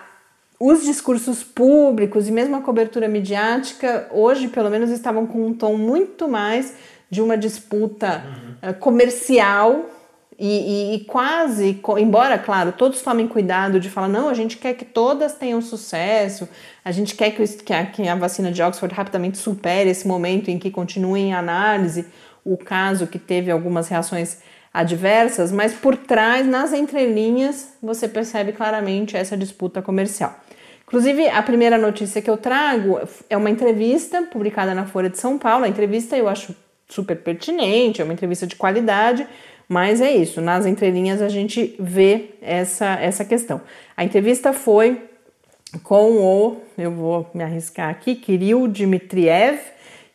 os 0.59 0.83
discursos 0.83 1.45
públicos 1.45 2.29
e 2.29 2.33
mesmo 2.33 2.57
a 2.57 2.61
cobertura 2.61 3.09
midiática 3.09 4.09
hoje, 4.11 4.49
pelo 4.49 4.71
menos, 4.71 4.91
estavam 4.91 5.27
com 5.27 5.47
um 5.47 5.55
tom 5.55 5.77
muito 5.77 6.29
mais 6.29 6.75
de 7.11 7.21
uma 7.21 7.37
disputa 7.37 8.25
uhum. 8.25 8.71
uh, 8.71 8.75
comercial 8.75 9.91
e, 10.39 10.49
e, 10.49 10.95
e, 10.97 11.05
quase, 11.05 11.81
embora, 11.99 12.39
claro, 12.39 12.73
todos 12.73 13.01
tomem 13.01 13.27
cuidado 13.27 13.81
de 13.81 13.89
falar, 13.89 14.09
não, 14.09 14.29
a 14.29 14.35
gente 14.35 14.59
quer 14.59 14.75
que 14.75 14.85
todas 14.85 15.35
tenham 15.35 15.63
sucesso, 15.63 16.47
a 16.85 16.93
gente 16.93 17.15
quer 17.15 17.31
que, 17.31 17.47
que, 17.49 17.73
a, 17.73 17.87
que 17.87 18.07
a 18.07 18.15
vacina 18.15 18.53
de 18.53 18.63
Oxford 18.63 18.95
rapidamente 18.95 19.39
supere 19.39 19.89
esse 19.89 20.07
momento 20.07 20.51
em 20.51 20.59
que 20.59 20.71
continue 20.71 21.21
em 21.21 21.33
análise 21.33 22.07
o 22.45 22.57
caso 22.57 23.07
que 23.07 23.19
teve 23.19 23.51
algumas 23.51 23.89
reações 23.89 24.39
adversas, 24.73 25.51
mas 25.51 25.73
por 25.73 25.97
trás, 25.97 26.47
nas 26.47 26.75
entrelinhas, 26.75 27.73
você 27.83 28.07
percebe 28.07 28.53
claramente 28.53 29.17
essa 29.17 29.37
disputa 29.37 29.81
comercial. 29.81 30.39
Inclusive, 30.87 31.29
a 31.29 31.43
primeira 31.43 31.77
notícia 31.77 32.23
que 32.23 32.31
eu 32.31 32.37
trago 32.37 33.01
é 33.29 33.37
uma 33.37 33.51
entrevista 33.51 34.23
publicada 34.23 34.73
na 34.73 34.87
Folha 34.87 35.11
de 35.11 35.19
São 35.19 35.37
Paulo. 35.37 35.65
A 35.65 35.69
entrevista 35.69 36.17
eu 36.17 36.29
acho 36.29 36.55
super 36.89 37.17
pertinente, 37.17 38.01
é 38.01 38.05
uma 38.05 38.13
entrevista 38.13 38.47
de 38.47 38.55
qualidade, 38.55 39.27
mas 39.69 40.01
é 40.01 40.13
isso, 40.13 40.41
nas 40.41 40.65
entrelinhas 40.65 41.21
a 41.21 41.29
gente 41.29 41.75
vê 41.81 42.31
essa, 42.41 42.95
essa 43.01 43.25
questão. 43.25 43.61
A 43.97 44.05
entrevista 44.05 44.53
foi 44.53 45.03
com 45.83 46.13
o, 46.13 46.57
eu 46.79 46.93
vou 46.93 47.29
me 47.35 47.43
arriscar 47.43 47.91
aqui, 47.91 48.15
Kirill 48.15 48.69
Dmitriev, 48.69 49.59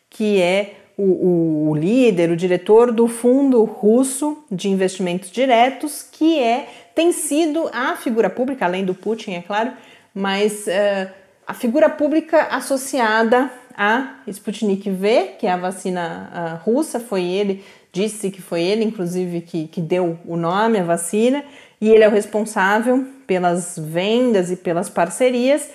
que 0.08 0.40
é 0.40 0.74
o, 0.96 1.68
o, 1.70 1.74
líder, 1.74 2.30
o 2.30 2.36
diretor 2.36 2.92
do 2.92 3.06
Fundo 3.06 3.62
Russo 3.64 4.42
de 4.50 4.70
Investimentos 4.70 5.30
Diretos, 5.30 6.02
que 6.02 6.38
é 6.38 6.68
tem 6.94 7.12
sido 7.12 7.68
a 7.72 7.96
figura 7.96 8.30
pública, 8.30 8.64
além 8.64 8.84
do 8.84 8.94
Putin, 8.94 9.32
é 9.32 9.42
claro, 9.42 9.72
mas 10.14 10.66
uh, 10.66 11.10
a 11.46 11.54
figura 11.54 11.88
pública 11.88 12.48
associada 12.50 13.50
a 13.76 14.16
Sputnik 14.26 14.90
V, 14.90 15.36
que 15.38 15.46
é 15.46 15.52
a 15.52 15.56
vacina 15.56 16.60
uh, 16.64 16.70
russa, 16.70 17.00
foi 17.00 17.24
ele, 17.24 17.64
disse 17.92 18.30
que 18.30 18.40
foi 18.40 18.62
ele, 18.62 18.84
inclusive, 18.84 19.40
que, 19.40 19.66
que 19.68 19.80
deu 19.80 20.18
o 20.26 20.36
nome 20.36 20.78
à 20.78 20.84
vacina, 20.84 21.44
e 21.80 21.88
ele 21.90 22.04
é 22.04 22.08
o 22.08 22.12
responsável 22.12 23.06
pelas 23.26 23.78
vendas 23.78 24.50
e 24.50 24.56
pelas 24.56 24.88
parcerias. 24.88 25.70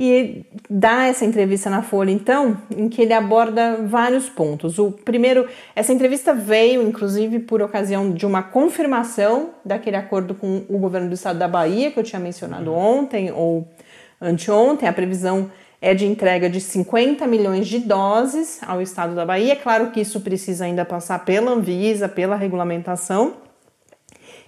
E 0.00 0.46
dá 0.70 1.06
essa 1.06 1.24
entrevista 1.24 1.68
na 1.68 1.82
Folha, 1.82 2.12
então, 2.12 2.56
em 2.70 2.88
que 2.88 3.02
ele 3.02 3.12
aborda 3.12 3.78
vários 3.82 4.28
pontos. 4.28 4.78
O 4.78 4.92
primeiro, 4.92 5.48
essa 5.74 5.92
entrevista 5.92 6.32
veio, 6.32 6.86
inclusive, 6.86 7.40
por 7.40 7.60
ocasião 7.60 8.12
de 8.12 8.24
uma 8.24 8.40
confirmação 8.40 9.50
daquele 9.64 9.96
acordo 9.96 10.36
com 10.36 10.62
o 10.68 10.78
governo 10.78 11.08
do 11.08 11.14
estado 11.14 11.36
da 11.40 11.48
Bahia, 11.48 11.90
que 11.90 11.98
eu 11.98 12.04
tinha 12.04 12.20
mencionado 12.20 12.72
ontem 12.72 13.32
ou 13.32 13.66
anteontem. 14.20 14.88
A 14.88 14.92
previsão 14.92 15.50
é 15.82 15.92
de 15.94 16.06
entrega 16.06 16.48
de 16.48 16.60
50 16.60 17.26
milhões 17.26 17.66
de 17.66 17.80
doses 17.80 18.60
ao 18.64 18.80
estado 18.80 19.16
da 19.16 19.26
Bahia. 19.26 19.54
É 19.54 19.56
claro 19.56 19.90
que 19.90 20.00
isso 20.00 20.20
precisa 20.20 20.64
ainda 20.64 20.84
passar 20.84 21.24
pela 21.24 21.50
Anvisa, 21.50 22.08
pela 22.08 22.36
regulamentação. 22.36 23.34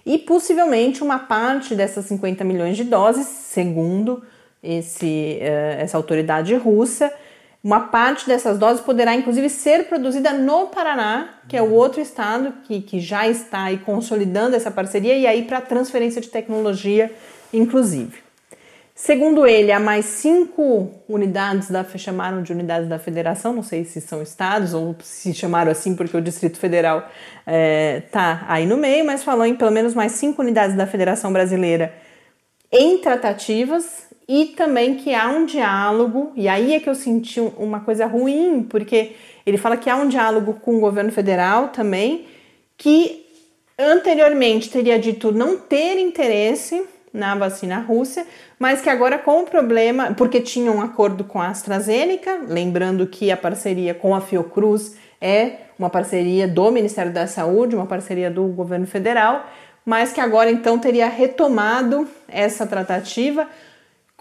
E 0.05 0.17
possivelmente 0.17 1.03
uma 1.03 1.19
parte 1.19 1.75
dessas 1.75 2.05
50 2.05 2.41
milhões 2.45 2.77
de 2.77 2.85
doses, 2.85 3.27
segundo 3.27 4.23
esse, 4.63 5.37
eh, 5.39 5.77
essa 5.79 5.97
autoridade 5.97 6.53
russa, 6.55 7.11
uma 7.63 7.79
parte 7.79 8.27
dessas 8.27 8.57
doses 8.57 8.81
poderá 8.81 9.13
inclusive 9.15 9.49
ser 9.49 9.85
produzida 9.87 10.33
no 10.33 10.67
Paraná, 10.67 11.29
que 11.47 11.55
é 11.55 11.61
o 11.61 11.71
outro 11.71 12.01
estado 12.01 12.53
que, 12.63 12.81
que 12.81 12.99
já 12.99 13.27
está 13.27 13.65
aí 13.65 13.77
consolidando 13.77 14.55
essa 14.55 14.71
parceria, 14.71 15.15
e 15.15 15.27
aí 15.27 15.43
para 15.43 15.61
transferência 15.61 16.21
de 16.21 16.29
tecnologia, 16.29 17.11
inclusive. 17.53 18.31
Segundo 18.95 19.47
ele, 19.47 19.71
há 19.71 19.79
mais 19.79 20.05
cinco 20.05 20.91
unidades 21.09 21.71
da 21.71 21.83
chamaram 21.83 22.43
de 22.43 22.51
unidades 22.51 22.87
da 22.87 22.99
federação, 22.99 23.51
não 23.53 23.63
sei 23.63 23.83
se 23.83 23.99
são 23.99 24.21
estados 24.21 24.75
ou 24.75 24.95
se 25.01 25.33
chamaram 25.33 25.71
assim 25.71 25.95
porque 25.95 26.15
o 26.15 26.21
Distrito 26.21 26.57
Federal 26.57 26.99
está 26.99 27.51
é, 27.51 28.01
tá 28.11 28.45
aí 28.47 28.67
no 28.67 28.77
meio, 28.77 29.03
mas 29.03 29.23
falou 29.23 29.45
em 29.45 29.55
pelo 29.55 29.71
menos 29.71 29.95
mais 29.95 30.11
cinco 30.11 30.43
unidades 30.43 30.75
da 30.75 30.85
Federação 30.85 31.33
Brasileira 31.33 31.93
em 32.71 32.99
tratativas 32.99 34.10
e 34.27 34.45
também 34.45 34.95
que 34.95 35.13
há 35.13 35.27
um 35.29 35.45
diálogo, 35.45 36.31
e 36.35 36.47
aí 36.47 36.73
é 36.73 36.79
que 36.79 36.89
eu 36.89 36.95
senti 36.95 37.39
uma 37.39 37.79
coisa 37.81 38.05
ruim, 38.05 38.65
porque 38.69 39.15
ele 39.45 39.57
fala 39.57 39.77
que 39.77 39.89
há 39.89 39.95
um 39.95 40.07
diálogo 40.07 40.53
com 40.55 40.77
o 40.77 40.79
governo 40.79 41.11
federal 41.11 41.69
também, 41.69 42.25
que 42.77 43.25
anteriormente 43.77 44.69
teria 44.69 44.99
dito 44.99 45.31
não 45.31 45.57
ter 45.57 45.99
interesse 45.99 46.83
na 47.13 47.35
vacina 47.35 47.79
russa, 47.79 48.25
mas 48.57 48.81
que 48.81 48.89
agora 48.89 49.17
com 49.17 49.41
o 49.41 49.45
problema, 49.45 50.13
porque 50.13 50.39
tinha 50.39 50.71
um 50.71 50.81
acordo 50.81 51.23
com 51.23 51.41
a 51.41 51.49
AstraZeneca, 51.49 52.39
lembrando 52.47 53.05
que 53.07 53.31
a 53.31 53.37
parceria 53.37 53.93
com 53.93 54.15
a 54.15 54.21
Fiocruz 54.21 54.95
é 55.19 55.53
uma 55.77 55.89
parceria 55.89 56.47
do 56.47 56.71
Ministério 56.71 57.11
da 57.11 57.27
Saúde, 57.27 57.75
uma 57.75 57.85
parceria 57.85 58.29
do 58.31 58.45
governo 58.47 58.87
federal, 58.87 59.45
mas 59.85 60.13
que 60.13 60.21
agora 60.21 60.49
então 60.51 60.79
teria 60.79 61.07
retomado 61.07 62.07
essa 62.27 62.65
tratativa, 62.65 63.47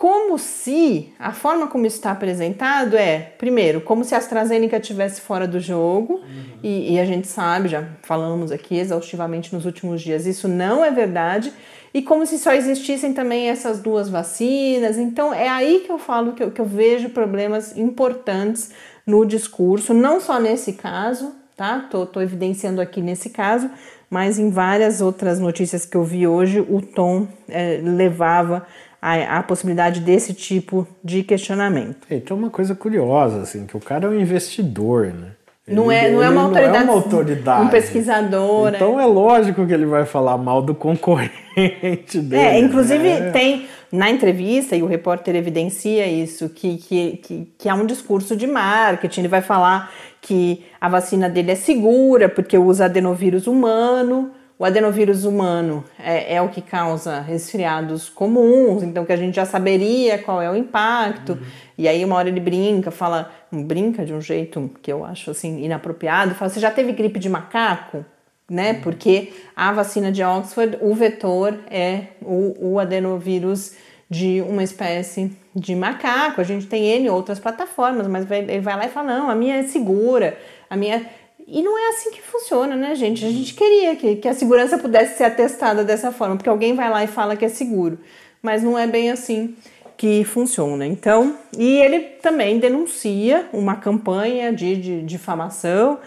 como 0.00 0.38
se 0.38 1.12
a 1.19 1.30
forma 1.30 1.66
como 1.66 1.85
está 1.85 2.12
apresentado 2.12 2.97
é, 2.97 3.35
primeiro, 3.37 3.83
como 3.83 4.02
se 4.02 4.14
a 4.14 4.19
AstraZeneca 4.19 4.78
estivesse 4.78 5.21
fora 5.21 5.47
do 5.47 5.61
jogo, 5.61 6.14
uhum. 6.14 6.45
e, 6.62 6.95
e 6.95 6.99
a 6.99 7.04
gente 7.04 7.28
sabe, 7.28 7.69
já 7.69 7.85
falamos 8.00 8.50
aqui 8.50 8.78
exaustivamente 8.78 9.54
nos 9.54 9.66
últimos 9.66 10.00
dias, 10.00 10.25
isso 10.25 10.49
não 10.49 10.83
é 10.83 10.90
verdade 10.90 11.52
e 11.92 12.00
como 12.00 12.25
se 12.25 12.38
só 12.38 12.54
existissem 12.54 13.12
também 13.12 13.50
essas 13.50 13.83
duas 13.83 14.09
vacinas. 14.09 14.97
Então 14.97 15.35
é 15.35 15.50
aí 15.50 15.83
que 15.85 15.92
eu 15.92 15.99
falo 15.99 16.33
que 16.33 16.42
eu, 16.42 16.50
que 16.50 16.62
eu 16.62 16.64
vejo 16.64 17.11
problemas 17.11 17.76
importantes 17.76 18.71
no 19.04 19.26
discurso, 19.26 19.92
não 19.92 20.19
só 20.19 20.40
nesse 20.40 20.73
caso, 20.73 21.35
tá? 21.54 21.87
Tô, 21.90 22.07
tô 22.07 22.23
evidenciando 22.23 22.80
aqui 22.80 23.02
nesse 23.02 23.28
caso, 23.28 23.69
mas 24.09 24.38
em 24.38 24.49
várias 24.49 25.02
outras 25.02 25.38
notícias 25.38 25.85
que 25.85 25.97
eu 25.97 26.04
vi 26.04 26.26
hoje, 26.26 26.59
o 26.59 26.80
tom 26.80 27.28
é, 27.47 27.80
levava 27.83 28.66
a, 29.00 29.38
a, 29.38 29.42
possibilidade 29.42 30.00
desse 30.00 30.35
tipo 30.35 30.87
de 31.02 31.23
questionamento. 31.23 32.07
Então, 32.11 32.37
uma 32.37 32.50
coisa 32.50 32.75
curiosa, 32.75 33.42
assim, 33.42 33.66
que 33.66 33.76
o 33.76 33.80
cara 33.80 34.07
é 34.07 34.09
um 34.11 34.21
investidor, 34.21 35.07
né? 35.07 35.33
Não 35.66 35.90
é, 35.90 36.11
não 36.11 36.23
é 36.23 36.28
uma 36.28 36.42
autoridade. 36.42 36.73
Não 36.73 36.80
é 36.80 36.85
uma 36.85 36.92
autoridade. 36.92 37.64
Um 37.64 37.69
pesquisador. 37.69 38.73
Então 38.75 38.99
é. 38.99 39.04
é 39.04 39.07
lógico 39.07 39.66
que 39.66 39.73
ele 39.73 39.87
vai 39.87 40.04
falar 40.04 40.37
mal 40.37 40.61
do 40.61 40.75
concorrente 40.75 42.19
dele. 42.19 42.42
É, 42.42 42.59
inclusive 42.59 43.09
né? 43.09 43.30
tem 43.30 43.66
na 43.92 44.11
entrevista, 44.11 44.76
e 44.76 44.83
o 44.83 44.87
repórter 44.87 45.35
evidencia 45.35 46.07
isso, 46.07 46.49
que, 46.49 46.76
que, 46.76 47.16
que, 47.19 47.52
que 47.59 47.69
há 47.69 47.75
um 47.75 47.87
discurso 47.87 48.37
de 48.37 48.47
marketing, 48.47 49.21
ele 49.21 49.28
vai 49.28 49.42
falar 49.42 49.92
que 50.21 50.64
a 50.80 50.88
vacina 50.88 51.28
dele 51.28 51.52
é 51.52 51.57
segura 51.57 52.28
porque 52.28 52.57
usa 52.57 52.85
adenovírus 52.85 53.47
humano. 53.47 54.30
O 54.61 54.64
adenovírus 54.67 55.25
humano 55.25 55.83
é, 55.99 56.35
é, 56.35 56.43
o 56.43 56.50
que 56.50 56.61
causa 56.61 57.19
resfriados 57.19 58.11
comuns, 58.11 58.83
então 58.83 59.07
que 59.07 59.12
a 59.12 59.17
gente 59.17 59.35
já 59.35 59.47
saberia 59.47 60.19
qual 60.19 60.43
é 60.43 60.50
o 60.50 60.55
impacto. 60.55 61.33
Uhum. 61.33 61.40
E 61.79 61.88
aí 61.88 62.05
uma 62.05 62.17
hora 62.17 62.29
ele 62.29 62.40
brinca, 62.40 62.90
fala, 62.90 63.33
brinca 63.50 64.05
de 64.05 64.12
um 64.12 64.21
jeito 64.21 64.71
que 64.83 64.93
eu 64.93 65.02
acho 65.02 65.31
assim 65.31 65.64
inapropriado, 65.64 66.35
fala: 66.35 66.50
"Você 66.50 66.61
já 66.61 66.71
teve 66.71 66.93
gripe 66.93 67.19
de 67.19 67.31
macaco?" 67.31 68.05
Né? 68.50 68.73
Uhum. 68.73 68.81
Porque 68.83 69.33
a 69.57 69.73
vacina 69.73 70.12
de 70.12 70.23
Oxford, 70.23 70.76
o 70.83 70.95
vetor 70.95 71.59
é 71.71 72.09
o, 72.21 72.73
o 72.73 72.79
adenovírus 72.79 73.73
de 74.11 74.43
uma 74.43 74.62
espécie 74.62 75.35
de 75.57 75.75
macaco. 75.75 76.38
A 76.38 76.45
gente 76.45 76.67
tem 76.67 76.85
N 76.85 77.09
outras 77.09 77.38
plataformas, 77.38 78.07
mas 78.07 78.31
ele 78.31 78.61
vai 78.61 78.76
lá 78.76 78.85
e 78.85 78.90
fala: 78.90 79.21
não, 79.21 79.31
a 79.31 79.35
minha 79.35 79.57
é 79.57 79.62
segura, 79.62 80.37
a 80.69 80.76
minha. 80.76 81.07
E 81.52 81.62
não 81.62 81.76
é 81.76 81.88
assim 81.88 82.12
que 82.12 82.23
funciona, 82.23 82.76
né, 82.76 82.95
gente? 82.95 83.26
A 83.26 83.30
gente 83.30 83.54
queria 83.54 83.97
que, 83.97 84.16
que 84.16 84.28
a 84.28 84.35
segurança 84.35 84.78
pudesse 84.78 85.19
ser 85.19 85.25
atestada 85.25 85.83
dessa 85.83 86.12
forma, 86.12 86.37
porque 86.37 86.49
alguém 86.49 86.75
vai 86.75 86.88
lá 86.88 87.02
e 87.02 87.09
fala 87.09 87.35
que 87.35 87.45
é 87.45 87.49
seguro, 87.49 87.99
mas 88.40 88.62
não 88.62 88.78
é 88.78 88.87
bem 88.87 89.11
assim 89.11 89.57
que 89.97 90.25
funciona. 90.25 90.87
Então, 90.87 91.35
e 91.59 91.78
ele 91.78 91.99
também 92.23 92.61
denuncia 92.61 93.49
uma 93.52 93.75
campanha 93.75 94.52
de, 94.52 94.76
de 94.76 95.02
difamação 95.02 95.99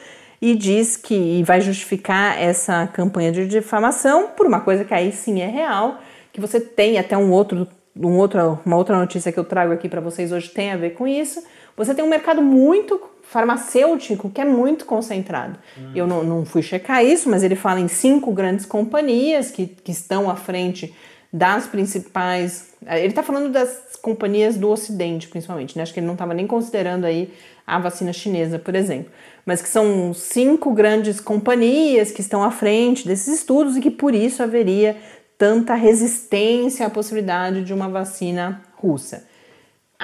e 0.42 0.56
diz 0.56 0.96
que 0.96 1.44
vai 1.44 1.60
justificar 1.60 2.42
essa 2.42 2.88
campanha 2.88 3.32
de 3.32 3.46
difamação 3.46 4.30
por 4.30 4.48
uma 4.48 4.62
coisa 4.62 4.86
que 4.86 4.94
aí 4.94 5.12
sim 5.12 5.42
é 5.42 5.48
real, 5.48 6.00
que 6.32 6.40
você 6.40 6.60
tem 6.60 6.98
até 6.98 7.18
um 7.18 7.32
outro, 7.32 7.68
um 7.96 8.18
outro, 8.18 8.60
uma 8.66 8.78
outra 8.78 8.98
notícia 8.98 9.32
que 9.32 9.40
eu 9.40 9.44
trago 9.44 9.74
aqui 9.74 9.90
para 9.90 10.00
vocês 10.00 10.32
hoje 10.32 10.50
tem 10.50 10.72
a 10.72 10.78
ver 10.78 10.92
com 10.92 11.06
isso. 11.06 11.44
Você 11.76 11.94
tem 11.94 12.04
um 12.04 12.10
mercado 12.10 12.42
muito 12.42 13.00
farmacêutico 13.24 14.30
que 14.30 14.40
é 14.40 14.46
muito 14.46 14.86
concentrado. 14.86 15.58
Hum. 15.78 15.92
Eu 15.96 16.06
não, 16.06 16.24
não 16.24 16.46
fui 16.46 16.62
checar 16.62 17.04
isso, 17.04 17.30
mas 17.30 17.44
ele 17.44 17.56
fala 17.56 17.80
em 17.80 17.88
cinco 17.88 18.32
grandes 18.32 18.66
companhias 18.66 19.50
que, 19.50 19.66
que 19.66 19.92
estão 19.92 20.30
à 20.30 20.36
frente 20.36 20.94
das 21.32 21.66
principais. 21.66 22.74
Ele 22.86 23.08
está 23.08 23.24
falando 23.24 23.52
das 23.52 23.98
companhias 24.02 24.56
do 24.56 24.70
Ocidente, 24.70 25.28
principalmente, 25.28 25.76
né? 25.76 25.82
Acho 25.82 25.94
que 25.94 26.00
ele 26.00 26.06
não 26.06 26.14
estava 26.14 26.34
nem 26.34 26.46
considerando 26.46 27.06
aí 27.06 27.34
a 27.66 27.80
vacina 27.80 28.14
chinesa, 28.14 28.60
por 28.60 28.76
exemplo. 28.76 29.12
Mas 29.46 29.62
que 29.62 29.68
são 29.68 30.14
cinco 30.14 30.72
grandes 30.72 31.20
companhias 31.20 32.12
que 32.12 32.22
estão 32.22 32.44
à 32.44 32.52
frente 32.52 33.08
desses 33.08 33.40
estudos 33.40 33.76
e 33.76 33.82
que 33.82 33.90
por 33.90 34.14
isso 34.14 34.44
haveria 34.44 34.96
tanta 35.38 35.74
resistência 35.74 36.86
à 36.86 36.90
possibilidade 36.90 37.64
de 37.64 37.74
uma 37.74 37.90
vacina 37.90 38.62
russa. 38.76 39.26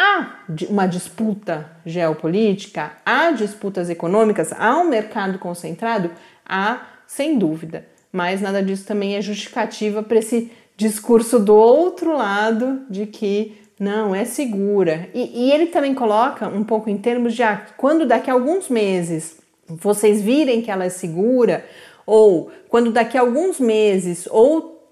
Há 0.02 0.46
uma 0.70 0.88
disputa 0.88 1.70
geopolítica, 1.86 2.94
há 3.06 3.32
disputas 3.32 3.90
econômicas, 3.90 4.54
há 4.58 4.78
um 4.78 4.88
mercado 4.88 5.38
concentrado? 5.38 6.10
Há, 6.46 6.84
sem 7.06 7.38
dúvida. 7.38 7.86
Mas 8.10 8.40
nada 8.40 8.64
disso 8.64 8.86
também 8.86 9.18
é 9.18 9.22
justificativa 9.22 10.02
para 10.02 10.20
esse 10.20 10.50
discurso 10.78 11.38
do 11.38 11.54
outro 11.54 12.16
lado 12.16 12.84
de 12.90 13.06
que 13.08 13.58
não, 13.78 14.16
é 14.16 14.24
segura. 14.24 15.10
E, 15.14 15.48
e 15.48 15.52
ele 15.52 15.66
também 15.66 15.94
coloca 15.94 16.48
um 16.48 16.64
pouco 16.64 16.90
em 16.90 16.98
termos 16.98 17.36
de 17.36 17.44
ah, 17.44 17.66
quando 17.76 18.06
daqui 18.06 18.30
a 18.30 18.34
alguns 18.34 18.70
meses 18.70 19.38
vocês 19.68 20.22
virem 20.22 20.62
que 20.62 20.72
ela 20.72 20.86
é 20.86 20.90
segura, 20.90 21.66
ou 22.06 22.50
quando 22.70 22.90
daqui 22.90 23.18
a 23.18 23.22
alguns 23.22 23.60
meses 23.60 24.30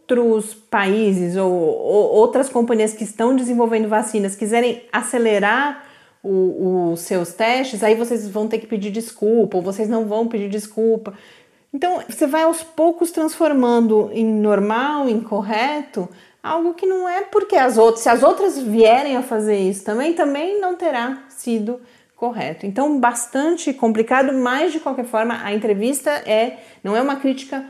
outros 0.10 0.54
países 0.54 1.36
ou, 1.36 1.52
ou 1.52 2.12
outras 2.14 2.50
companhias 2.50 2.94
que 2.94 3.04
estão 3.04 3.36
desenvolvendo 3.36 3.88
vacinas 3.88 4.36
quiserem 4.36 4.84
acelerar 4.92 5.86
os 6.24 7.00
seus 7.02 7.34
testes, 7.34 7.84
aí 7.84 7.96
vocês 7.96 8.28
vão 8.28 8.48
ter 8.48 8.58
que 8.58 8.68
pedir 8.68 8.92
desculpa, 8.92 9.58
ou 9.58 9.64
vocês 9.64 9.88
não 9.88 10.06
vão 10.06 10.28
pedir 10.28 10.50
desculpa. 10.50 11.14
Então, 11.74 12.02
você 12.08 12.26
vai 12.26 12.44
aos 12.44 12.64
poucos 12.64 13.12
transformando 13.12 14.10
em 14.12 14.26
normal, 14.26 15.08
em 15.08 15.22
correto, 15.22 16.10
algo 16.42 16.74
que 16.74 16.86
não 16.86 17.08
é 17.08 17.22
porque 17.22 17.56
as 17.56 17.78
outras, 17.78 18.04
se 18.04 18.10
as 18.10 18.24
outras 18.24 18.58
vierem 18.58 19.16
a 19.16 19.22
fazer 19.22 19.58
isso 19.58 19.86
também, 19.86 20.14
também 20.14 20.60
não 20.60 20.76
terá 20.76 21.24
sido 21.30 21.80
correto. 22.16 22.66
Então, 22.66 23.00
bastante 23.00 23.72
complicado, 23.74 24.34
mas 24.34 24.74
de 24.74 24.80
qualquer 24.80 25.06
forma, 25.06 25.40
a 25.44 25.54
entrevista 25.54 26.10
é 26.10 26.58
não 26.84 26.96
é 26.96 27.02
uma 27.02 27.18
crítica 27.18 27.64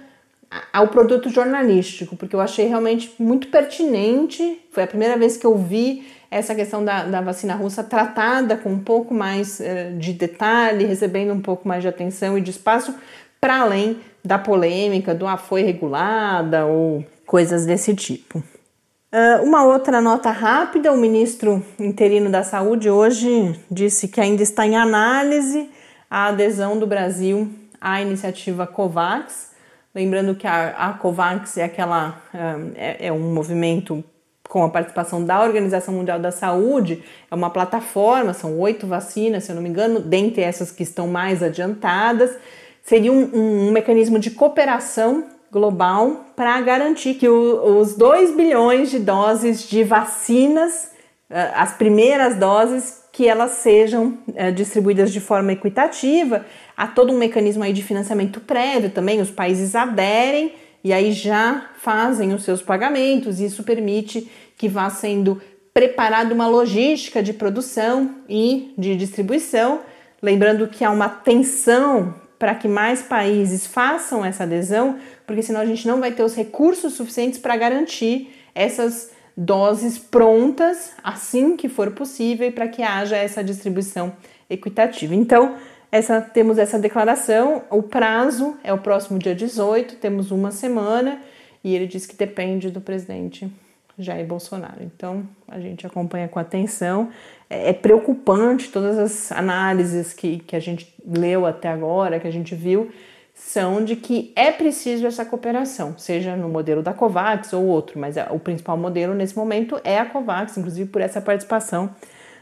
ao 0.71 0.87
produto 0.87 1.29
jornalístico, 1.29 2.15
porque 2.15 2.35
eu 2.35 2.41
achei 2.41 2.67
realmente 2.67 3.13
muito 3.19 3.49
pertinente. 3.49 4.61
Foi 4.71 4.83
a 4.83 4.87
primeira 4.87 5.17
vez 5.17 5.37
que 5.37 5.45
eu 5.45 5.57
vi 5.57 6.07
essa 6.29 6.53
questão 6.55 6.83
da, 6.83 7.03
da 7.03 7.21
vacina 7.21 7.55
russa 7.55 7.83
tratada 7.83 8.57
com 8.57 8.69
um 8.69 8.79
pouco 8.79 9.13
mais 9.13 9.59
uh, 9.59 9.97
de 9.97 10.13
detalhe, 10.13 10.85
recebendo 10.85 11.33
um 11.33 11.41
pouco 11.41 11.67
mais 11.67 11.81
de 11.81 11.87
atenção 11.87 12.37
e 12.37 12.41
de 12.41 12.51
espaço, 12.51 12.93
para 13.39 13.61
além 13.61 13.99
da 14.23 14.37
polêmica 14.37 15.15
do 15.15 15.25
ah, 15.25 15.37
foi 15.37 15.63
regulada 15.63 16.65
ou 16.65 17.05
coisas 17.25 17.65
desse 17.65 17.95
tipo. 17.95 18.39
Uh, 18.39 19.43
uma 19.43 19.65
outra 19.65 20.01
nota 20.01 20.31
rápida: 20.31 20.91
o 20.91 20.97
ministro 20.97 21.65
interino 21.79 22.29
da 22.29 22.43
Saúde 22.43 22.89
hoje 22.89 23.57
disse 23.71 24.07
que 24.07 24.19
ainda 24.19 24.43
está 24.43 24.65
em 24.65 24.75
análise 24.75 25.69
a 26.09 26.27
adesão 26.27 26.77
do 26.77 26.85
Brasil 26.85 27.49
à 27.79 28.01
iniciativa 28.01 28.67
COVAX. 28.67 29.55
Lembrando 29.97 30.35
que 30.35 30.45
a, 30.45 30.75
a 30.77 30.93
COVAX 30.93 31.57
é 31.57 31.63
aquela 31.63 32.21
uh, 32.31 32.71
é, 32.75 33.07
é 33.07 33.11
um 33.11 33.33
movimento 33.33 34.03
com 34.47 34.63
a 34.63 34.69
participação 34.69 35.25
da 35.25 35.41
Organização 35.41 35.91
Mundial 35.91 36.19
da 36.19 36.31
Saúde, 36.31 37.03
é 37.31 37.33
uma 37.33 37.49
plataforma, 37.49 38.31
são 38.31 38.59
oito 38.59 38.85
vacinas, 38.85 39.45
se 39.45 39.51
eu 39.51 39.55
não 39.55 39.63
me 39.63 39.69
engano, 39.69 39.99
dentre 39.99 40.43
essas 40.43 40.71
que 40.71 40.83
estão 40.83 41.07
mais 41.07 41.41
adiantadas 41.41 42.37
seria 42.83 43.11
um, 43.11 43.23
um, 43.33 43.67
um 43.69 43.71
mecanismo 43.71 44.19
de 44.19 44.29
cooperação 44.29 45.25
global 45.51 46.27
para 46.35 46.61
garantir 46.61 47.15
que 47.15 47.27
o, 47.27 47.79
os 47.79 47.95
2 47.95 48.35
bilhões 48.35 48.91
de 48.91 48.99
doses 48.99 49.67
de 49.67 49.83
vacinas, 49.83 50.91
eh, 51.27 51.51
as 51.55 51.73
primeiras 51.73 52.35
doses, 52.37 53.03
que 53.11 53.27
elas 53.27 53.51
sejam 53.53 54.19
eh, 54.35 54.51
distribuídas 54.51 55.11
de 55.11 55.19
forma 55.19 55.53
equitativa. 55.53 56.45
Há 56.77 56.85
todo 56.85 57.11
um 57.11 57.17
mecanismo 57.17 57.63
aí 57.63 57.73
de 57.73 57.81
financiamento 57.81 58.39
prévio 58.39 58.91
também, 58.91 59.19
os 59.19 59.31
países 59.31 59.73
aderem 59.73 60.53
e 60.83 60.93
aí 60.93 61.11
já 61.11 61.71
fazem 61.79 62.35
os 62.35 62.43
seus 62.43 62.61
pagamentos. 62.61 63.39
Isso 63.39 63.63
permite 63.63 64.29
que 64.55 64.69
vá 64.69 64.87
sendo 64.91 65.41
preparada 65.73 66.31
uma 66.33 66.47
logística 66.47 67.23
de 67.23 67.33
produção 67.33 68.17
e 68.29 68.73
de 68.77 68.95
distribuição. 68.95 69.81
Lembrando 70.21 70.67
que 70.67 70.85
há 70.85 70.91
uma 70.91 71.09
tensão 71.09 72.13
para 72.37 72.53
que 72.53 72.67
mais 72.67 73.01
países 73.01 73.65
façam 73.65 74.23
essa 74.23 74.43
adesão, 74.43 74.99
porque 75.25 75.41
senão 75.41 75.59
a 75.59 75.65
gente 75.65 75.87
não 75.87 75.99
vai 75.99 76.11
ter 76.11 76.21
os 76.21 76.35
recursos 76.35 76.93
suficientes 76.93 77.39
para 77.39 77.57
garantir 77.57 78.31
essas 78.53 79.11
doses 79.35 79.97
prontas 79.97 80.91
assim 81.03 81.57
que 81.57 81.67
for 81.67 81.91
possível 81.91 82.47
e 82.47 82.51
para 82.51 82.67
que 82.67 82.83
haja 82.83 83.17
essa 83.17 83.43
distribuição 83.43 84.13
equitativa. 84.49 85.13
Então, 85.13 85.55
essa, 85.91 86.21
temos 86.21 86.57
essa 86.57 86.77
declaração, 86.77 87.63
o 87.69 87.81
prazo 87.81 88.57
é 88.63 88.73
o 88.73 88.77
próximo 88.77 89.17
dia 89.17 89.33
18, 89.33 89.95
temos 89.95 90.31
uma 90.31 90.51
semana, 90.51 91.21
e 91.63 91.75
ele 91.75 91.87
diz 91.87 92.05
que 92.05 92.15
depende 92.15 92.69
do 92.69 92.81
presidente 92.81 93.49
Jair 93.97 94.25
Bolsonaro. 94.25 94.81
Então, 94.81 95.23
a 95.47 95.59
gente 95.59 95.87
acompanha 95.87 96.27
com 96.27 96.37
atenção. 96.37 97.09
É, 97.49 97.69
é 97.69 97.73
preocupante 97.73 98.69
todas 98.69 98.97
as 98.97 99.31
análises 99.31 100.13
que, 100.13 100.39
que 100.39 100.55
a 100.55 100.59
gente 100.59 100.93
leu 101.05 101.45
até 101.45 101.69
agora, 101.69 102.19
que 102.19 102.27
a 102.27 102.31
gente 102.31 102.53
viu, 102.53 102.91
são 103.33 103.83
de 103.83 103.95
que 103.95 104.31
é 104.35 104.51
preciso 104.51 105.05
essa 105.05 105.23
cooperação, 105.23 105.97
seja 105.97 106.35
no 106.35 106.49
modelo 106.49 106.81
da 106.81 106.93
COVAX 106.93 107.53
ou 107.53 107.65
outro, 107.65 107.99
mas 107.99 108.15
o 108.31 108.39
principal 108.39 108.75
modelo 108.75 109.13
nesse 109.13 109.37
momento 109.37 109.79
é 109.83 109.99
a 109.99 110.05
COVAX, 110.05 110.57
inclusive 110.57 110.89
por 110.89 111.01
essa 111.01 111.21
participação 111.21 111.91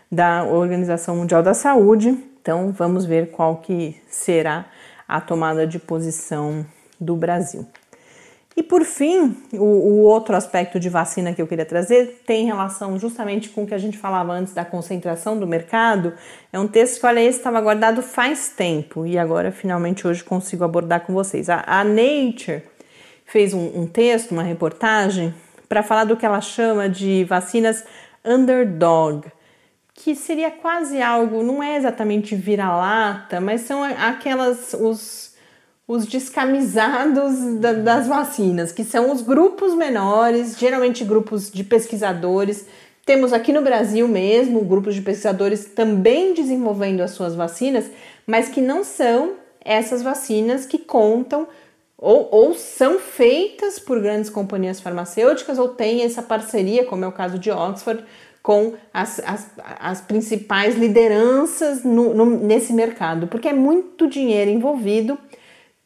da 0.10 0.46
Organização 0.46 1.18
Mundial 1.18 1.44
da 1.44 1.54
Saúde. 1.54 2.18
Então, 2.46 2.72
vamos 2.72 3.06
ver 3.06 3.32
qual 3.32 3.58
que 3.58 4.00
será 4.08 4.68
a 5.08 5.20
tomada 5.20 5.66
de 5.66 5.80
posição 5.80 6.64
do 7.02 7.16
Brasil. 7.16 7.66
E 8.56 8.62
por 8.62 8.86
fim, 8.86 9.36
o, 9.52 9.64
o, 9.64 10.02
outro 10.04 10.36
aspecto 10.36 10.80
de 10.80 10.88
vacina 10.88 11.34
que 11.34 11.42
eu 11.42 11.48
queria 11.48 11.66
trazer 11.66 12.22
tem 12.24 12.46
relação 12.46 13.00
justamente 13.00 13.50
com 13.50 13.64
o 13.64 13.66
que 13.66 13.74
a 13.74 13.80
gente 13.80 13.98
falava 13.98 14.32
antes 14.32 14.54
da 14.54 14.64
concentração 14.64 15.40
do 15.40 15.48
mercado. 15.48 16.14
É 16.54 16.60
um 16.60 16.68
texto 16.68 17.00
que, 17.00 17.08
olha, 17.08 17.20
esse 17.20 17.40
estava 17.40 17.60
guardado 17.60 18.04
faz 18.04 18.50
tempo 18.50 19.08
e 19.08 19.18
agora 19.18 19.52
finalmente 19.52 20.08
hoje 20.08 20.24
consigo 20.24 20.64
abordar 20.64 21.00
com 21.00 21.16
vocês. 21.16 21.50
A, 21.50 21.64
a 21.66 21.84
Nature 21.84 22.62
fez 23.26 23.56
um, 23.56 23.72
um 23.76 23.88
texto, 23.88 24.34
uma 24.34 24.44
reportagem, 24.44 25.34
para 25.68 25.82
falar 25.82 26.04
do 26.04 26.16
que 26.16 26.28
ela 26.28 26.42
chama 26.42 26.88
de 26.88 27.24
vacinas 27.24 27.84
underdog, 28.24 29.32
que 29.96 30.14
seria 30.14 30.52
quase 30.52 31.02
algo, 31.02 31.42
não 31.42 31.64
é 31.64 31.78
exatamente 31.78 32.36
vira-lata, 32.36 33.40
mas 33.40 33.62
são 33.62 33.82
aquelas, 33.82 34.74
os, 34.74 35.34
os 35.88 36.06
descamisados 36.06 37.60
da, 37.60 37.72
das 37.72 38.06
vacinas, 38.06 38.74
que 38.74 38.84
são 38.84 39.12
os 39.12 39.22
grupos 39.22 39.74
menores, 39.74 40.60
geralmente 40.60 41.06
grupos 41.06 41.50
de 41.50 41.64
pesquisadores. 41.64 42.68
Temos 43.06 43.32
aqui 43.32 43.54
no 43.54 43.62
Brasil 43.62 44.06
mesmo 44.08 44.66
grupos 44.66 44.94
de 44.96 45.02
pesquisadores 45.02 45.66
também 45.66 46.34
desenvolvendo 46.34 47.02
as 47.02 47.12
suas 47.12 47.34
vacinas, 47.34 47.90
mas 48.28 48.50
que 48.50 48.62
não 48.62 48.84
são 48.84 49.36
essas 49.64 50.04
vacinas 50.04 50.66
que 50.66 50.78
contam 50.78 51.48
ou, 51.98 52.28
ou 52.32 52.54
são 52.54 53.00
feitas 53.00 53.80
por 53.80 54.02
grandes 54.02 54.30
companhias 54.30 54.82
farmacêuticas 54.82 55.58
ou 55.58 55.70
têm 55.70 56.04
essa 56.04 56.22
parceria, 56.22 56.86
como 56.86 57.06
é 57.06 57.08
o 57.08 57.12
caso 57.12 57.40
de 57.40 57.50
Oxford, 57.50 58.04
com 58.46 58.74
as, 58.94 59.20
as, 59.26 59.52
as 59.80 60.02
principais 60.02 60.76
lideranças 60.76 61.84
no, 61.84 62.14
no, 62.14 62.26
nesse 62.28 62.72
mercado, 62.74 63.26
porque 63.26 63.48
é 63.48 63.54
muito 63.54 64.08
dinheiro 64.08 64.52
envolvido, 64.52 65.18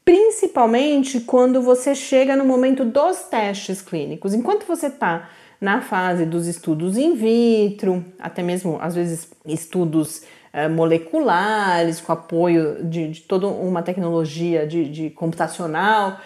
principalmente 0.04 1.22
quando 1.22 1.62
você 1.62 1.96
chega 1.96 2.36
no 2.36 2.44
momento 2.44 2.84
dos 2.84 3.22
testes 3.22 3.82
clínicos. 3.82 4.34
Enquanto 4.34 4.66
você 4.66 4.88
está 4.88 5.30
na 5.62 5.80
fase 5.80 6.26
dos 6.26 6.48
estudos 6.48 6.98
in 6.98 7.16
vitro, 7.16 8.04
até 8.20 8.44
mesmo 8.44 8.78
às 8.82 8.94
vezes 8.94 9.32
estudos 9.46 10.24
uh, 10.54 10.70
moleculares, 10.70 12.02
com 12.02 12.12
apoio 12.12 12.84
de, 12.84 13.08
de 13.08 13.22
toda 13.22 13.48
uma 13.48 13.82
tecnologia 13.82 14.68
de, 14.68 14.90
de 14.90 15.10
computacional, 15.12 16.20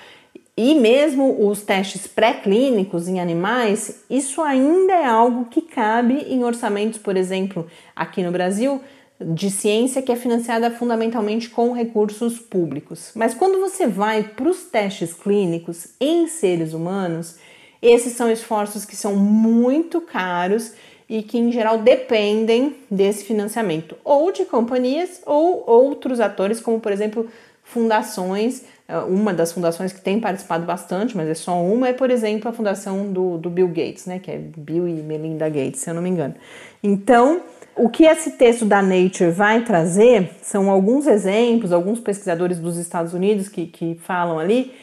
e 0.55 0.75
mesmo 0.75 1.47
os 1.49 1.63
testes 1.63 2.05
pré-clínicos 2.05 3.07
em 3.07 3.19
animais, 3.19 4.03
isso 4.07 4.41
ainda 4.41 4.93
é 4.93 5.05
algo 5.05 5.45
que 5.45 5.61
cabe 5.61 6.25
em 6.29 6.43
orçamentos, 6.43 6.99
por 6.99 7.17
exemplo, 7.17 7.65
aqui 7.95 8.21
no 8.21 8.31
Brasil, 8.31 8.79
de 9.19 9.49
ciência 9.49 10.01
que 10.01 10.11
é 10.11 10.15
financiada 10.15 10.69
fundamentalmente 10.69 11.49
com 11.49 11.73
recursos 11.73 12.37
públicos. 12.37 13.11
Mas 13.15 13.33
quando 13.33 13.59
você 13.59 13.87
vai 13.87 14.23
para 14.23 14.49
os 14.49 14.65
testes 14.65 15.13
clínicos 15.13 15.87
em 15.99 16.27
seres 16.27 16.73
humanos, 16.73 17.37
esses 17.81 18.13
são 18.13 18.31
esforços 18.31 18.85
que 18.85 18.95
são 18.95 19.15
muito 19.15 20.01
caros 20.01 20.73
e 21.09 21.21
que 21.23 21.37
em 21.37 21.51
geral 21.51 21.79
dependem 21.79 22.75
desse 22.89 23.25
financiamento 23.25 23.97
ou 24.03 24.31
de 24.31 24.45
companhias 24.45 25.21
ou 25.25 25.63
outros 25.67 26.19
atores, 26.19 26.61
como 26.61 26.79
por 26.79 26.91
exemplo 26.91 27.27
fundações 27.63 28.63
é, 28.87 28.97
uma 28.97 29.33
das 29.33 29.51
fundações 29.51 29.93
que 29.93 30.01
tem 30.01 30.19
participado 30.19 30.65
bastante, 30.65 31.15
mas 31.15 31.29
é 31.29 31.33
só 31.33 31.59
uma, 31.61 31.87
é, 31.87 31.93
por 31.93 32.11
exemplo, 32.11 32.49
a 32.49 32.53
fundação 32.53 33.11
do, 33.11 33.37
do 33.37 33.49
Bill 33.49 33.69
Gates, 33.69 34.05
né? 34.05 34.19
Que 34.19 34.31
é 34.31 34.37
Bill 34.37 34.87
e 34.87 34.93
Melinda 34.93 35.47
Gates, 35.47 35.79
se 35.79 35.89
eu 35.89 35.93
não 35.93 36.01
me 36.01 36.09
engano. 36.09 36.35
Então, 36.83 37.41
o 37.75 37.89
que 37.89 38.03
esse 38.03 38.31
texto 38.31 38.65
da 38.65 38.81
Nature 38.81 39.31
vai 39.31 39.63
trazer 39.63 40.31
são 40.41 40.69
alguns 40.69 41.07
exemplos, 41.07 41.71
alguns 41.71 41.99
pesquisadores 41.99 42.59
dos 42.59 42.77
Estados 42.77 43.13
Unidos 43.13 43.47
que, 43.47 43.67
que 43.67 43.95
falam 44.03 44.37
ali, 44.37 44.73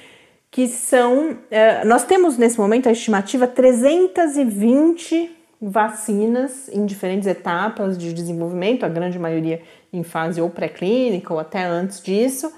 que 0.51 0.67
são. 0.67 1.37
É, 1.51 1.85
nós 1.85 2.03
temos 2.03 2.39
nesse 2.39 2.59
momento 2.59 2.89
a 2.89 2.93
estimativa 2.93 3.47
320 3.47 5.37
vacinas 5.61 6.71
em 6.73 6.87
diferentes 6.87 7.29
etapas 7.29 7.99
de 7.99 8.15
desenvolvimento, 8.15 8.85
a 8.85 8.89
grande 8.89 9.19
maioria 9.19 9.61
em 9.93 10.03
fase 10.03 10.41
ou 10.41 10.49
pré-clínica 10.49 11.35
ou 11.35 11.39
até 11.39 11.63
antes 11.63 12.03
disso. 12.03 12.51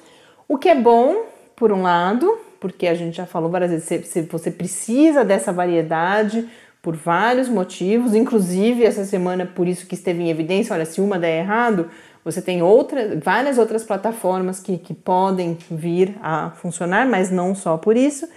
O 0.52 0.58
que 0.58 0.68
é 0.68 0.74
bom, 0.74 1.24
por 1.56 1.72
um 1.72 1.80
lado, 1.80 2.38
porque 2.60 2.86
a 2.86 2.92
gente 2.92 3.16
já 3.16 3.24
falou 3.24 3.48
várias 3.48 3.70
vezes, 3.70 4.28
você 4.30 4.50
precisa 4.50 5.24
dessa 5.24 5.50
variedade 5.50 6.46
por 6.82 6.94
vários 6.94 7.48
motivos, 7.48 8.14
inclusive 8.14 8.84
essa 8.84 9.02
semana 9.06 9.46
por 9.46 9.66
isso 9.66 9.86
que 9.86 9.94
esteve 9.94 10.22
em 10.22 10.28
evidência, 10.28 10.74
olha, 10.74 10.84
se 10.84 11.00
uma 11.00 11.18
der 11.18 11.38
errado, 11.38 11.88
você 12.22 12.42
tem 12.42 12.62
outra, 12.62 13.18
várias 13.18 13.56
outras 13.56 13.82
plataformas 13.82 14.60
que, 14.60 14.76
que 14.76 14.92
podem 14.92 15.56
vir 15.70 16.18
a 16.22 16.50
funcionar, 16.50 17.06
mas 17.06 17.30
não 17.30 17.54
só 17.54 17.78
por 17.78 17.96
isso, 17.96 18.28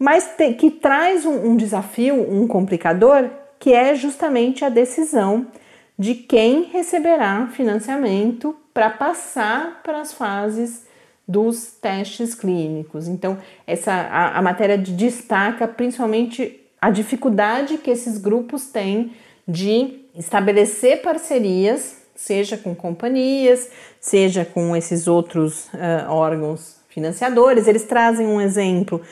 mas 0.00 0.26
te, 0.36 0.52
que 0.54 0.68
traz 0.68 1.24
um, 1.24 1.50
um 1.50 1.56
desafio, 1.56 2.28
um 2.28 2.48
complicador, 2.48 3.30
que 3.60 3.72
é 3.72 3.94
justamente 3.94 4.64
a 4.64 4.68
decisão 4.68 5.46
de 5.96 6.12
quem 6.12 6.64
receberá 6.64 7.46
financiamento 7.52 8.56
para 8.74 8.90
passar 8.90 9.80
para 9.84 10.00
as 10.00 10.12
fases 10.12 10.84
dos 11.26 11.72
testes 11.80 12.34
clínicos. 12.34 13.08
Então, 13.08 13.38
essa 13.66 13.92
a, 13.92 14.38
a 14.38 14.42
matéria 14.42 14.78
destaca 14.78 15.66
principalmente 15.66 16.60
a 16.80 16.90
dificuldade 16.90 17.78
que 17.78 17.90
esses 17.90 18.18
grupos 18.18 18.66
têm 18.66 19.12
de 19.46 20.00
estabelecer 20.16 21.02
parcerias, 21.02 21.96
seja 22.14 22.56
com 22.56 22.74
companhias, 22.74 23.70
seja 24.00 24.44
com 24.44 24.74
esses 24.74 25.08
outros 25.08 25.66
uh, 25.66 26.10
órgãos 26.10 26.76
financiadores. 26.88 27.66
Eles 27.66 27.84
trazem 27.84 28.26
um 28.26 28.40
exemplo 28.40 29.02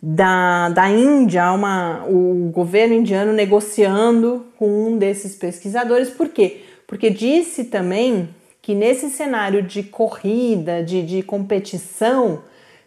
da, 0.00 0.68
da 0.70 0.90
Índia, 0.90 1.52
uma, 1.52 2.04
o 2.06 2.50
governo 2.52 2.94
indiano 2.94 3.32
negociando 3.32 4.46
com 4.58 4.88
um 4.88 4.98
desses 4.98 5.34
pesquisadores. 5.34 6.10
Por 6.10 6.28
quê? 6.28 6.62
Porque 6.86 7.08
disse 7.08 7.64
também 7.64 8.28
que 8.62 8.76
nesse 8.76 9.10
cenário 9.10 9.60
de 9.60 9.82
corrida, 9.82 10.84
de, 10.84 11.02
de 11.02 11.22
competição, 11.24 12.44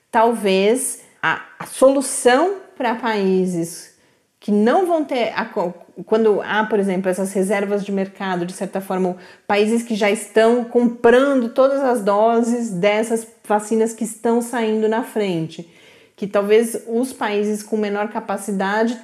talvez 0.10 1.02
a, 1.22 1.42
a 1.60 1.66
solução 1.66 2.56
para 2.78 2.96
países 2.96 3.94
que 4.40 4.52
não 4.52 4.86
vão 4.86 5.04
ter, 5.04 5.34
a, 5.36 5.44
quando 6.06 6.42
há, 6.42 6.64
por 6.66 6.80
exemplo, 6.80 7.10
essas 7.10 7.34
reservas 7.34 7.84
de 7.84 7.92
mercado, 7.92 8.46
de 8.46 8.54
certa 8.54 8.80
forma, 8.80 9.18
países 9.46 9.84
que 9.84 9.96
já 9.96 10.10
estão 10.10 10.64
comprando 10.64 11.50
todas 11.50 11.82
as 11.82 12.02
doses 12.02 12.70
dessas 12.70 13.28
vacinas 13.46 13.94
que 13.94 14.06
estão 14.06 14.42
saindo 14.42 14.88
na 14.88 15.04
frente, 15.04 15.70
que 16.16 16.26
talvez 16.26 16.84
os 16.88 17.12
países 17.12 17.62
com 17.62 17.76
menor 17.76 18.08
capacidade 18.10 18.98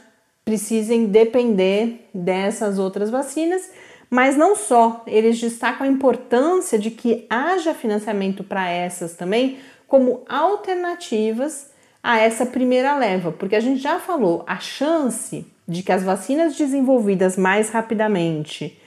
precisem 0.46 1.08
depender 1.08 2.08
dessas 2.14 2.80
outras 2.80 3.10
vacinas 3.10 3.70
mas 4.12 4.36
não 4.36 4.58
só, 4.58 5.04
eles 5.08 5.40
destacam 5.40 5.88
a 5.88 5.90
importância 5.90 6.78
de 6.78 6.92
que 6.92 7.26
haja 7.30 7.74
financiamento 7.74 8.44
para 8.44 8.70
essas 8.70 9.16
também 9.16 9.60
como 9.88 10.26
alternativas 10.28 11.72
a 12.04 12.20
essa 12.20 12.46
primeira 12.46 12.98
leva, 12.98 13.32
porque 13.32 13.56
a 13.56 13.60
gente 13.62 13.82
já 13.82 14.00
falou, 14.00 14.44
a 14.46 14.60
chance 14.60 15.46
de 15.66 15.82
que 15.82 15.94
as 15.94 16.04
vacinas 16.04 16.58
desenvolvidas 16.58 17.38
mais 17.38 17.70
rapidamente 17.70 18.78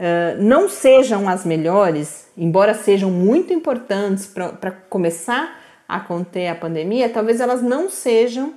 uh, 0.00 0.42
não 0.42 0.68
sejam 0.68 1.28
as 1.28 1.44
melhores, 1.44 2.26
embora 2.36 2.74
sejam 2.74 3.12
muito 3.12 3.52
importantes 3.52 4.26
para 4.26 4.72
começar 4.72 5.60
a 5.88 6.00
conter 6.00 6.48
a 6.48 6.54
pandemia, 6.54 7.08
talvez 7.08 7.40
elas 7.40 7.62
não 7.62 7.88
sejam 7.88 8.54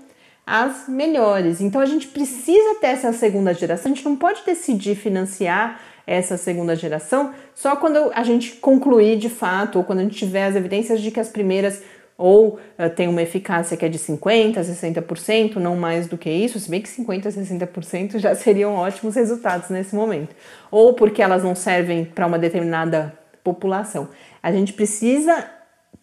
as 0.47 0.87
melhores. 0.87 1.61
Então 1.61 1.79
a 1.79 1.85
gente 1.85 2.07
precisa 2.07 2.79
ter 2.79 2.87
essa 2.87 3.13
segunda 3.13 3.53
geração, 3.53 3.91
a 3.91 3.95
gente 3.95 4.05
não 4.05 4.15
pode 4.15 4.43
decidir 4.45 4.95
financiar 4.95 5.79
essa 6.07 6.37
segunda 6.37 6.73
geração 6.75 7.33
só 7.53 7.75
quando 7.75 8.11
a 8.13 8.23
gente 8.23 8.53
concluir 8.53 9.17
de 9.17 9.29
fato, 9.29 9.77
ou 9.77 9.83
quando 9.83 9.99
a 9.99 10.03
gente 10.03 10.15
tiver 10.15 10.45
as 10.45 10.55
evidências 10.55 11.01
de 11.01 11.11
que 11.11 11.19
as 11.19 11.29
primeiras 11.29 11.83
ou 12.17 12.55
uh, 12.55 12.89
tem 12.95 13.07
uma 13.07 13.21
eficácia 13.21 13.77
que 13.77 13.85
é 13.85 13.89
de 13.89 13.99
50%, 13.99 14.55
60%, 14.55 15.57
não 15.57 15.75
mais 15.75 16.07
do 16.07 16.17
que 16.17 16.29
isso, 16.29 16.59
se 16.59 16.69
bem 16.69 16.81
que 16.81 16.89
50%, 16.89 17.27
60% 17.27 18.17
já 18.17 18.33
seriam 18.33 18.73
ótimos 18.73 19.15
resultados 19.15 19.69
nesse 19.69 19.95
momento, 19.95 20.35
ou 20.71 20.95
porque 20.95 21.21
elas 21.21 21.43
não 21.43 21.53
servem 21.53 22.05
para 22.05 22.25
uma 22.25 22.39
determinada 22.39 23.13
população. 23.43 24.09
A 24.41 24.51
gente 24.51 24.73
precisa 24.73 25.47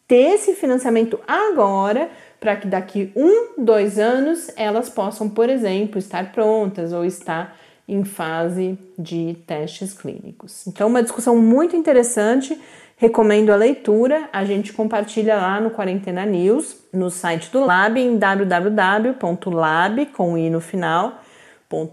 ter 0.07 0.35
esse 0.35 0.55
financiamento 0.55 1.19
agora 1.27 2.11
para 2.38 2.57
que 2.57 2.69
daqui 2.69 3.11
um, 3.17 3.64
dois 3.64 3.99
anos 3.99 4.51
elas 4.57 4.88
possam, 4.88 5.29
por 5.29 5.49
exemplo, 5.49 5.99
estar 5.99 6.31
prontas 6.31 6.93
ou 6.93 7.05
estar 7.05 7.57
em 7.87 8.05
fase 8.05 8.79
de 8.99 9.37
testes 9.47 9.92
clínicos. 9.92 10.66
Então, 10.66 10.88
uma 10.88 11.03
discussão 11.03 11.37
muito 11.37 11.77
interessante. 11.77 12.61
Recomendo 12.97 13.51
a 13.51 13.57
leitura. 13.57 14.29
A 14.33 14.44
gente 14.44 14.73
compartilha 14.73 15.37
lá 15.37 15.61
no 15.61 15.70
Quarentena 15.70 16.25
News, 16.25 16.77
no 16.92 17.11
site 17.11 17.51
do 17.51 17.64
Lab, 17.64 18.01
em 18.01 18.16
www.lab, 18.16 20.07
com 20.07 20.38
i 20.38 20.49
no 20.49 20.61
final, 20.61 21.20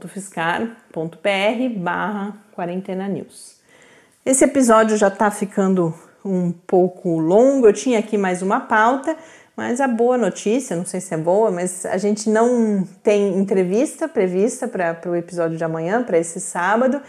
.fiscar.br 0.07 0.69
barra 1.77 2.37
Quarentena 2.53 3.07
News. 3.07 3.59
Esse 4.23 4.45
episódio 4.45 4.95
já 4.95 5.07
está 5.07 5.31
ficando 5.31 5.93
um 6.23 6.51
pouco 6.51 7.17
longo, 7.17 7.65
eu 7.67 7.73
tinha 7.73 7.97
aqui 7.97 8.17
mais 8.17 8.43
uma 8.43 8.59
pauta, 8.59 9.17
mas 9.61 9.79
a 9.79 9.87
boa 9.87 10.17
notícia, 10.17 10.75
não 10.75 10.85
sei 10.85 10.99
se 10.99 11.13
é 11.13 11.17
boa, 11.17 11.51
mas 11.51 11.85
a 11.85 11.95
gente 11.95 12.27
não 12.27 12.83
tem 13.03 13.37
entrevista 13.37 14.07
prevista 14.07 14.67
para 14.67 14.99
o 15.05 15.15
episódio 15.15 15.55
de 15.55 15.63
amanhã, 15.63 16.01
para 16.01 16.17
esse 16.17 16.41
sábado. 16.41 16.99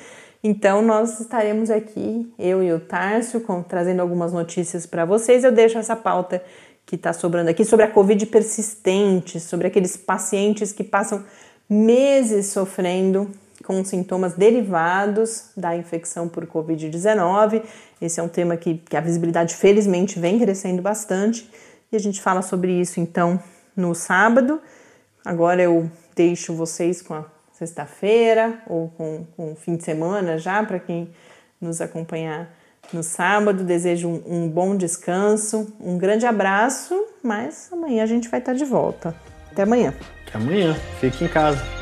Então 0.44 0.82
nós 0.82 1.18
estaremos 1.18 1.70
aqui, 1.70 2.30
eu 2.38 2.62
e 2.62 2.70
o 2.70 2.78
Tárcio, 2.78 3.40
com, 3.40 3.62
trazendo 3.62 4.00
algumas 4.00 4.34
notícias 4.34 4.84
para 4.84 5.06
vocês. 5.06 5.44
Eu 5.44 5.50
deixo 5.50 5.78
essa 5.78 5.96
pauta 5.96 6.44
que 6.84 6.94
está 6.94 7.14
sobrando 7.14 7.48
aqui, 7.48 7.64
sobre 7.64 7.86
a 7.86 7.90
Covid 7.90 8.26
persistente, 8.26 9.40
sobre 9.40 9.66
aqueles 9.66 9.96
pacientes 9.96 10.72
que 10.72 10.84
passam 10.84 11.24
meses 11.66 12.48
sofrendo 12.48 13.30
com 13.64 13.82
sintomas 13.82 14.34
derivados 14.34 15.46
da 15.56 15.74
infecção 15.74 16.28
por 16.28 16.46
Covid-19. 16.46 17.62
Esse 17.98 18.20
é 18.20 18.22
um 18.22 18.28
tema 18.28 18.58
que, 18.58 18.74
que 18.74 18.94
a 18.94 19.00
visibilidade, 19.00 19.54
felizmente, 19.56 20.20
vem 20.20 20.38
crescendo 20.38 20.82
bastante 20.82 21.50
e 21.92 21.96
a 21.96 22.00
gente 22.00 22.20
fala 22.20 22.42
sobre 22.42 22.72
isso 22.72 22.98
então 22.98 23.38
no 23.76 23.94
sábado. 23.94 24.60
Agora 25.24 25.62
eu 25.62 25.90
deixo 26.16 26.54
vocês 26.54 27.02
com 27.02 27.14
a 27.14 27.24
sexta-feira 27.52 28.58
ou 28.66 28.88
com, 28.88 29.26
com 29.36 29.52
o 29.52 29.54
fim 29.54 29.76
de 29.76 29.84
semana 29.84 30.38
já, 30.38 30.64
para 30.64 30.80
quem 30.80 31.10
nos 31.60 31.80
acompanhar 31.80 32.50
no 32.92 33.02
sábado. 33.02 33.62
Desejo 33.62 34.08
um, 34.08 34.22
um, 34.26 34.48
bom 34.48 34.76
descanso, 34.76 35.72
um 35.78 35.96
grande 35.96 36.26
abraço, 36.26 36.94
mas 37.22 37.70
amanhã 37.72 38.02
a 38.02 38.06
gente 38.06 38.28
vai 38.28 38.40
estar 38.40 38.54
de 38.54 38.64
volta. 38.64 39.14
Até 39.50 39.62
amanhã. 39.62 39.94
Até 40.26 40.38
amanhã. 40.38 40.74
Fique 40.98 41.24
em 41.24 41.28
casa. 41.28 41.81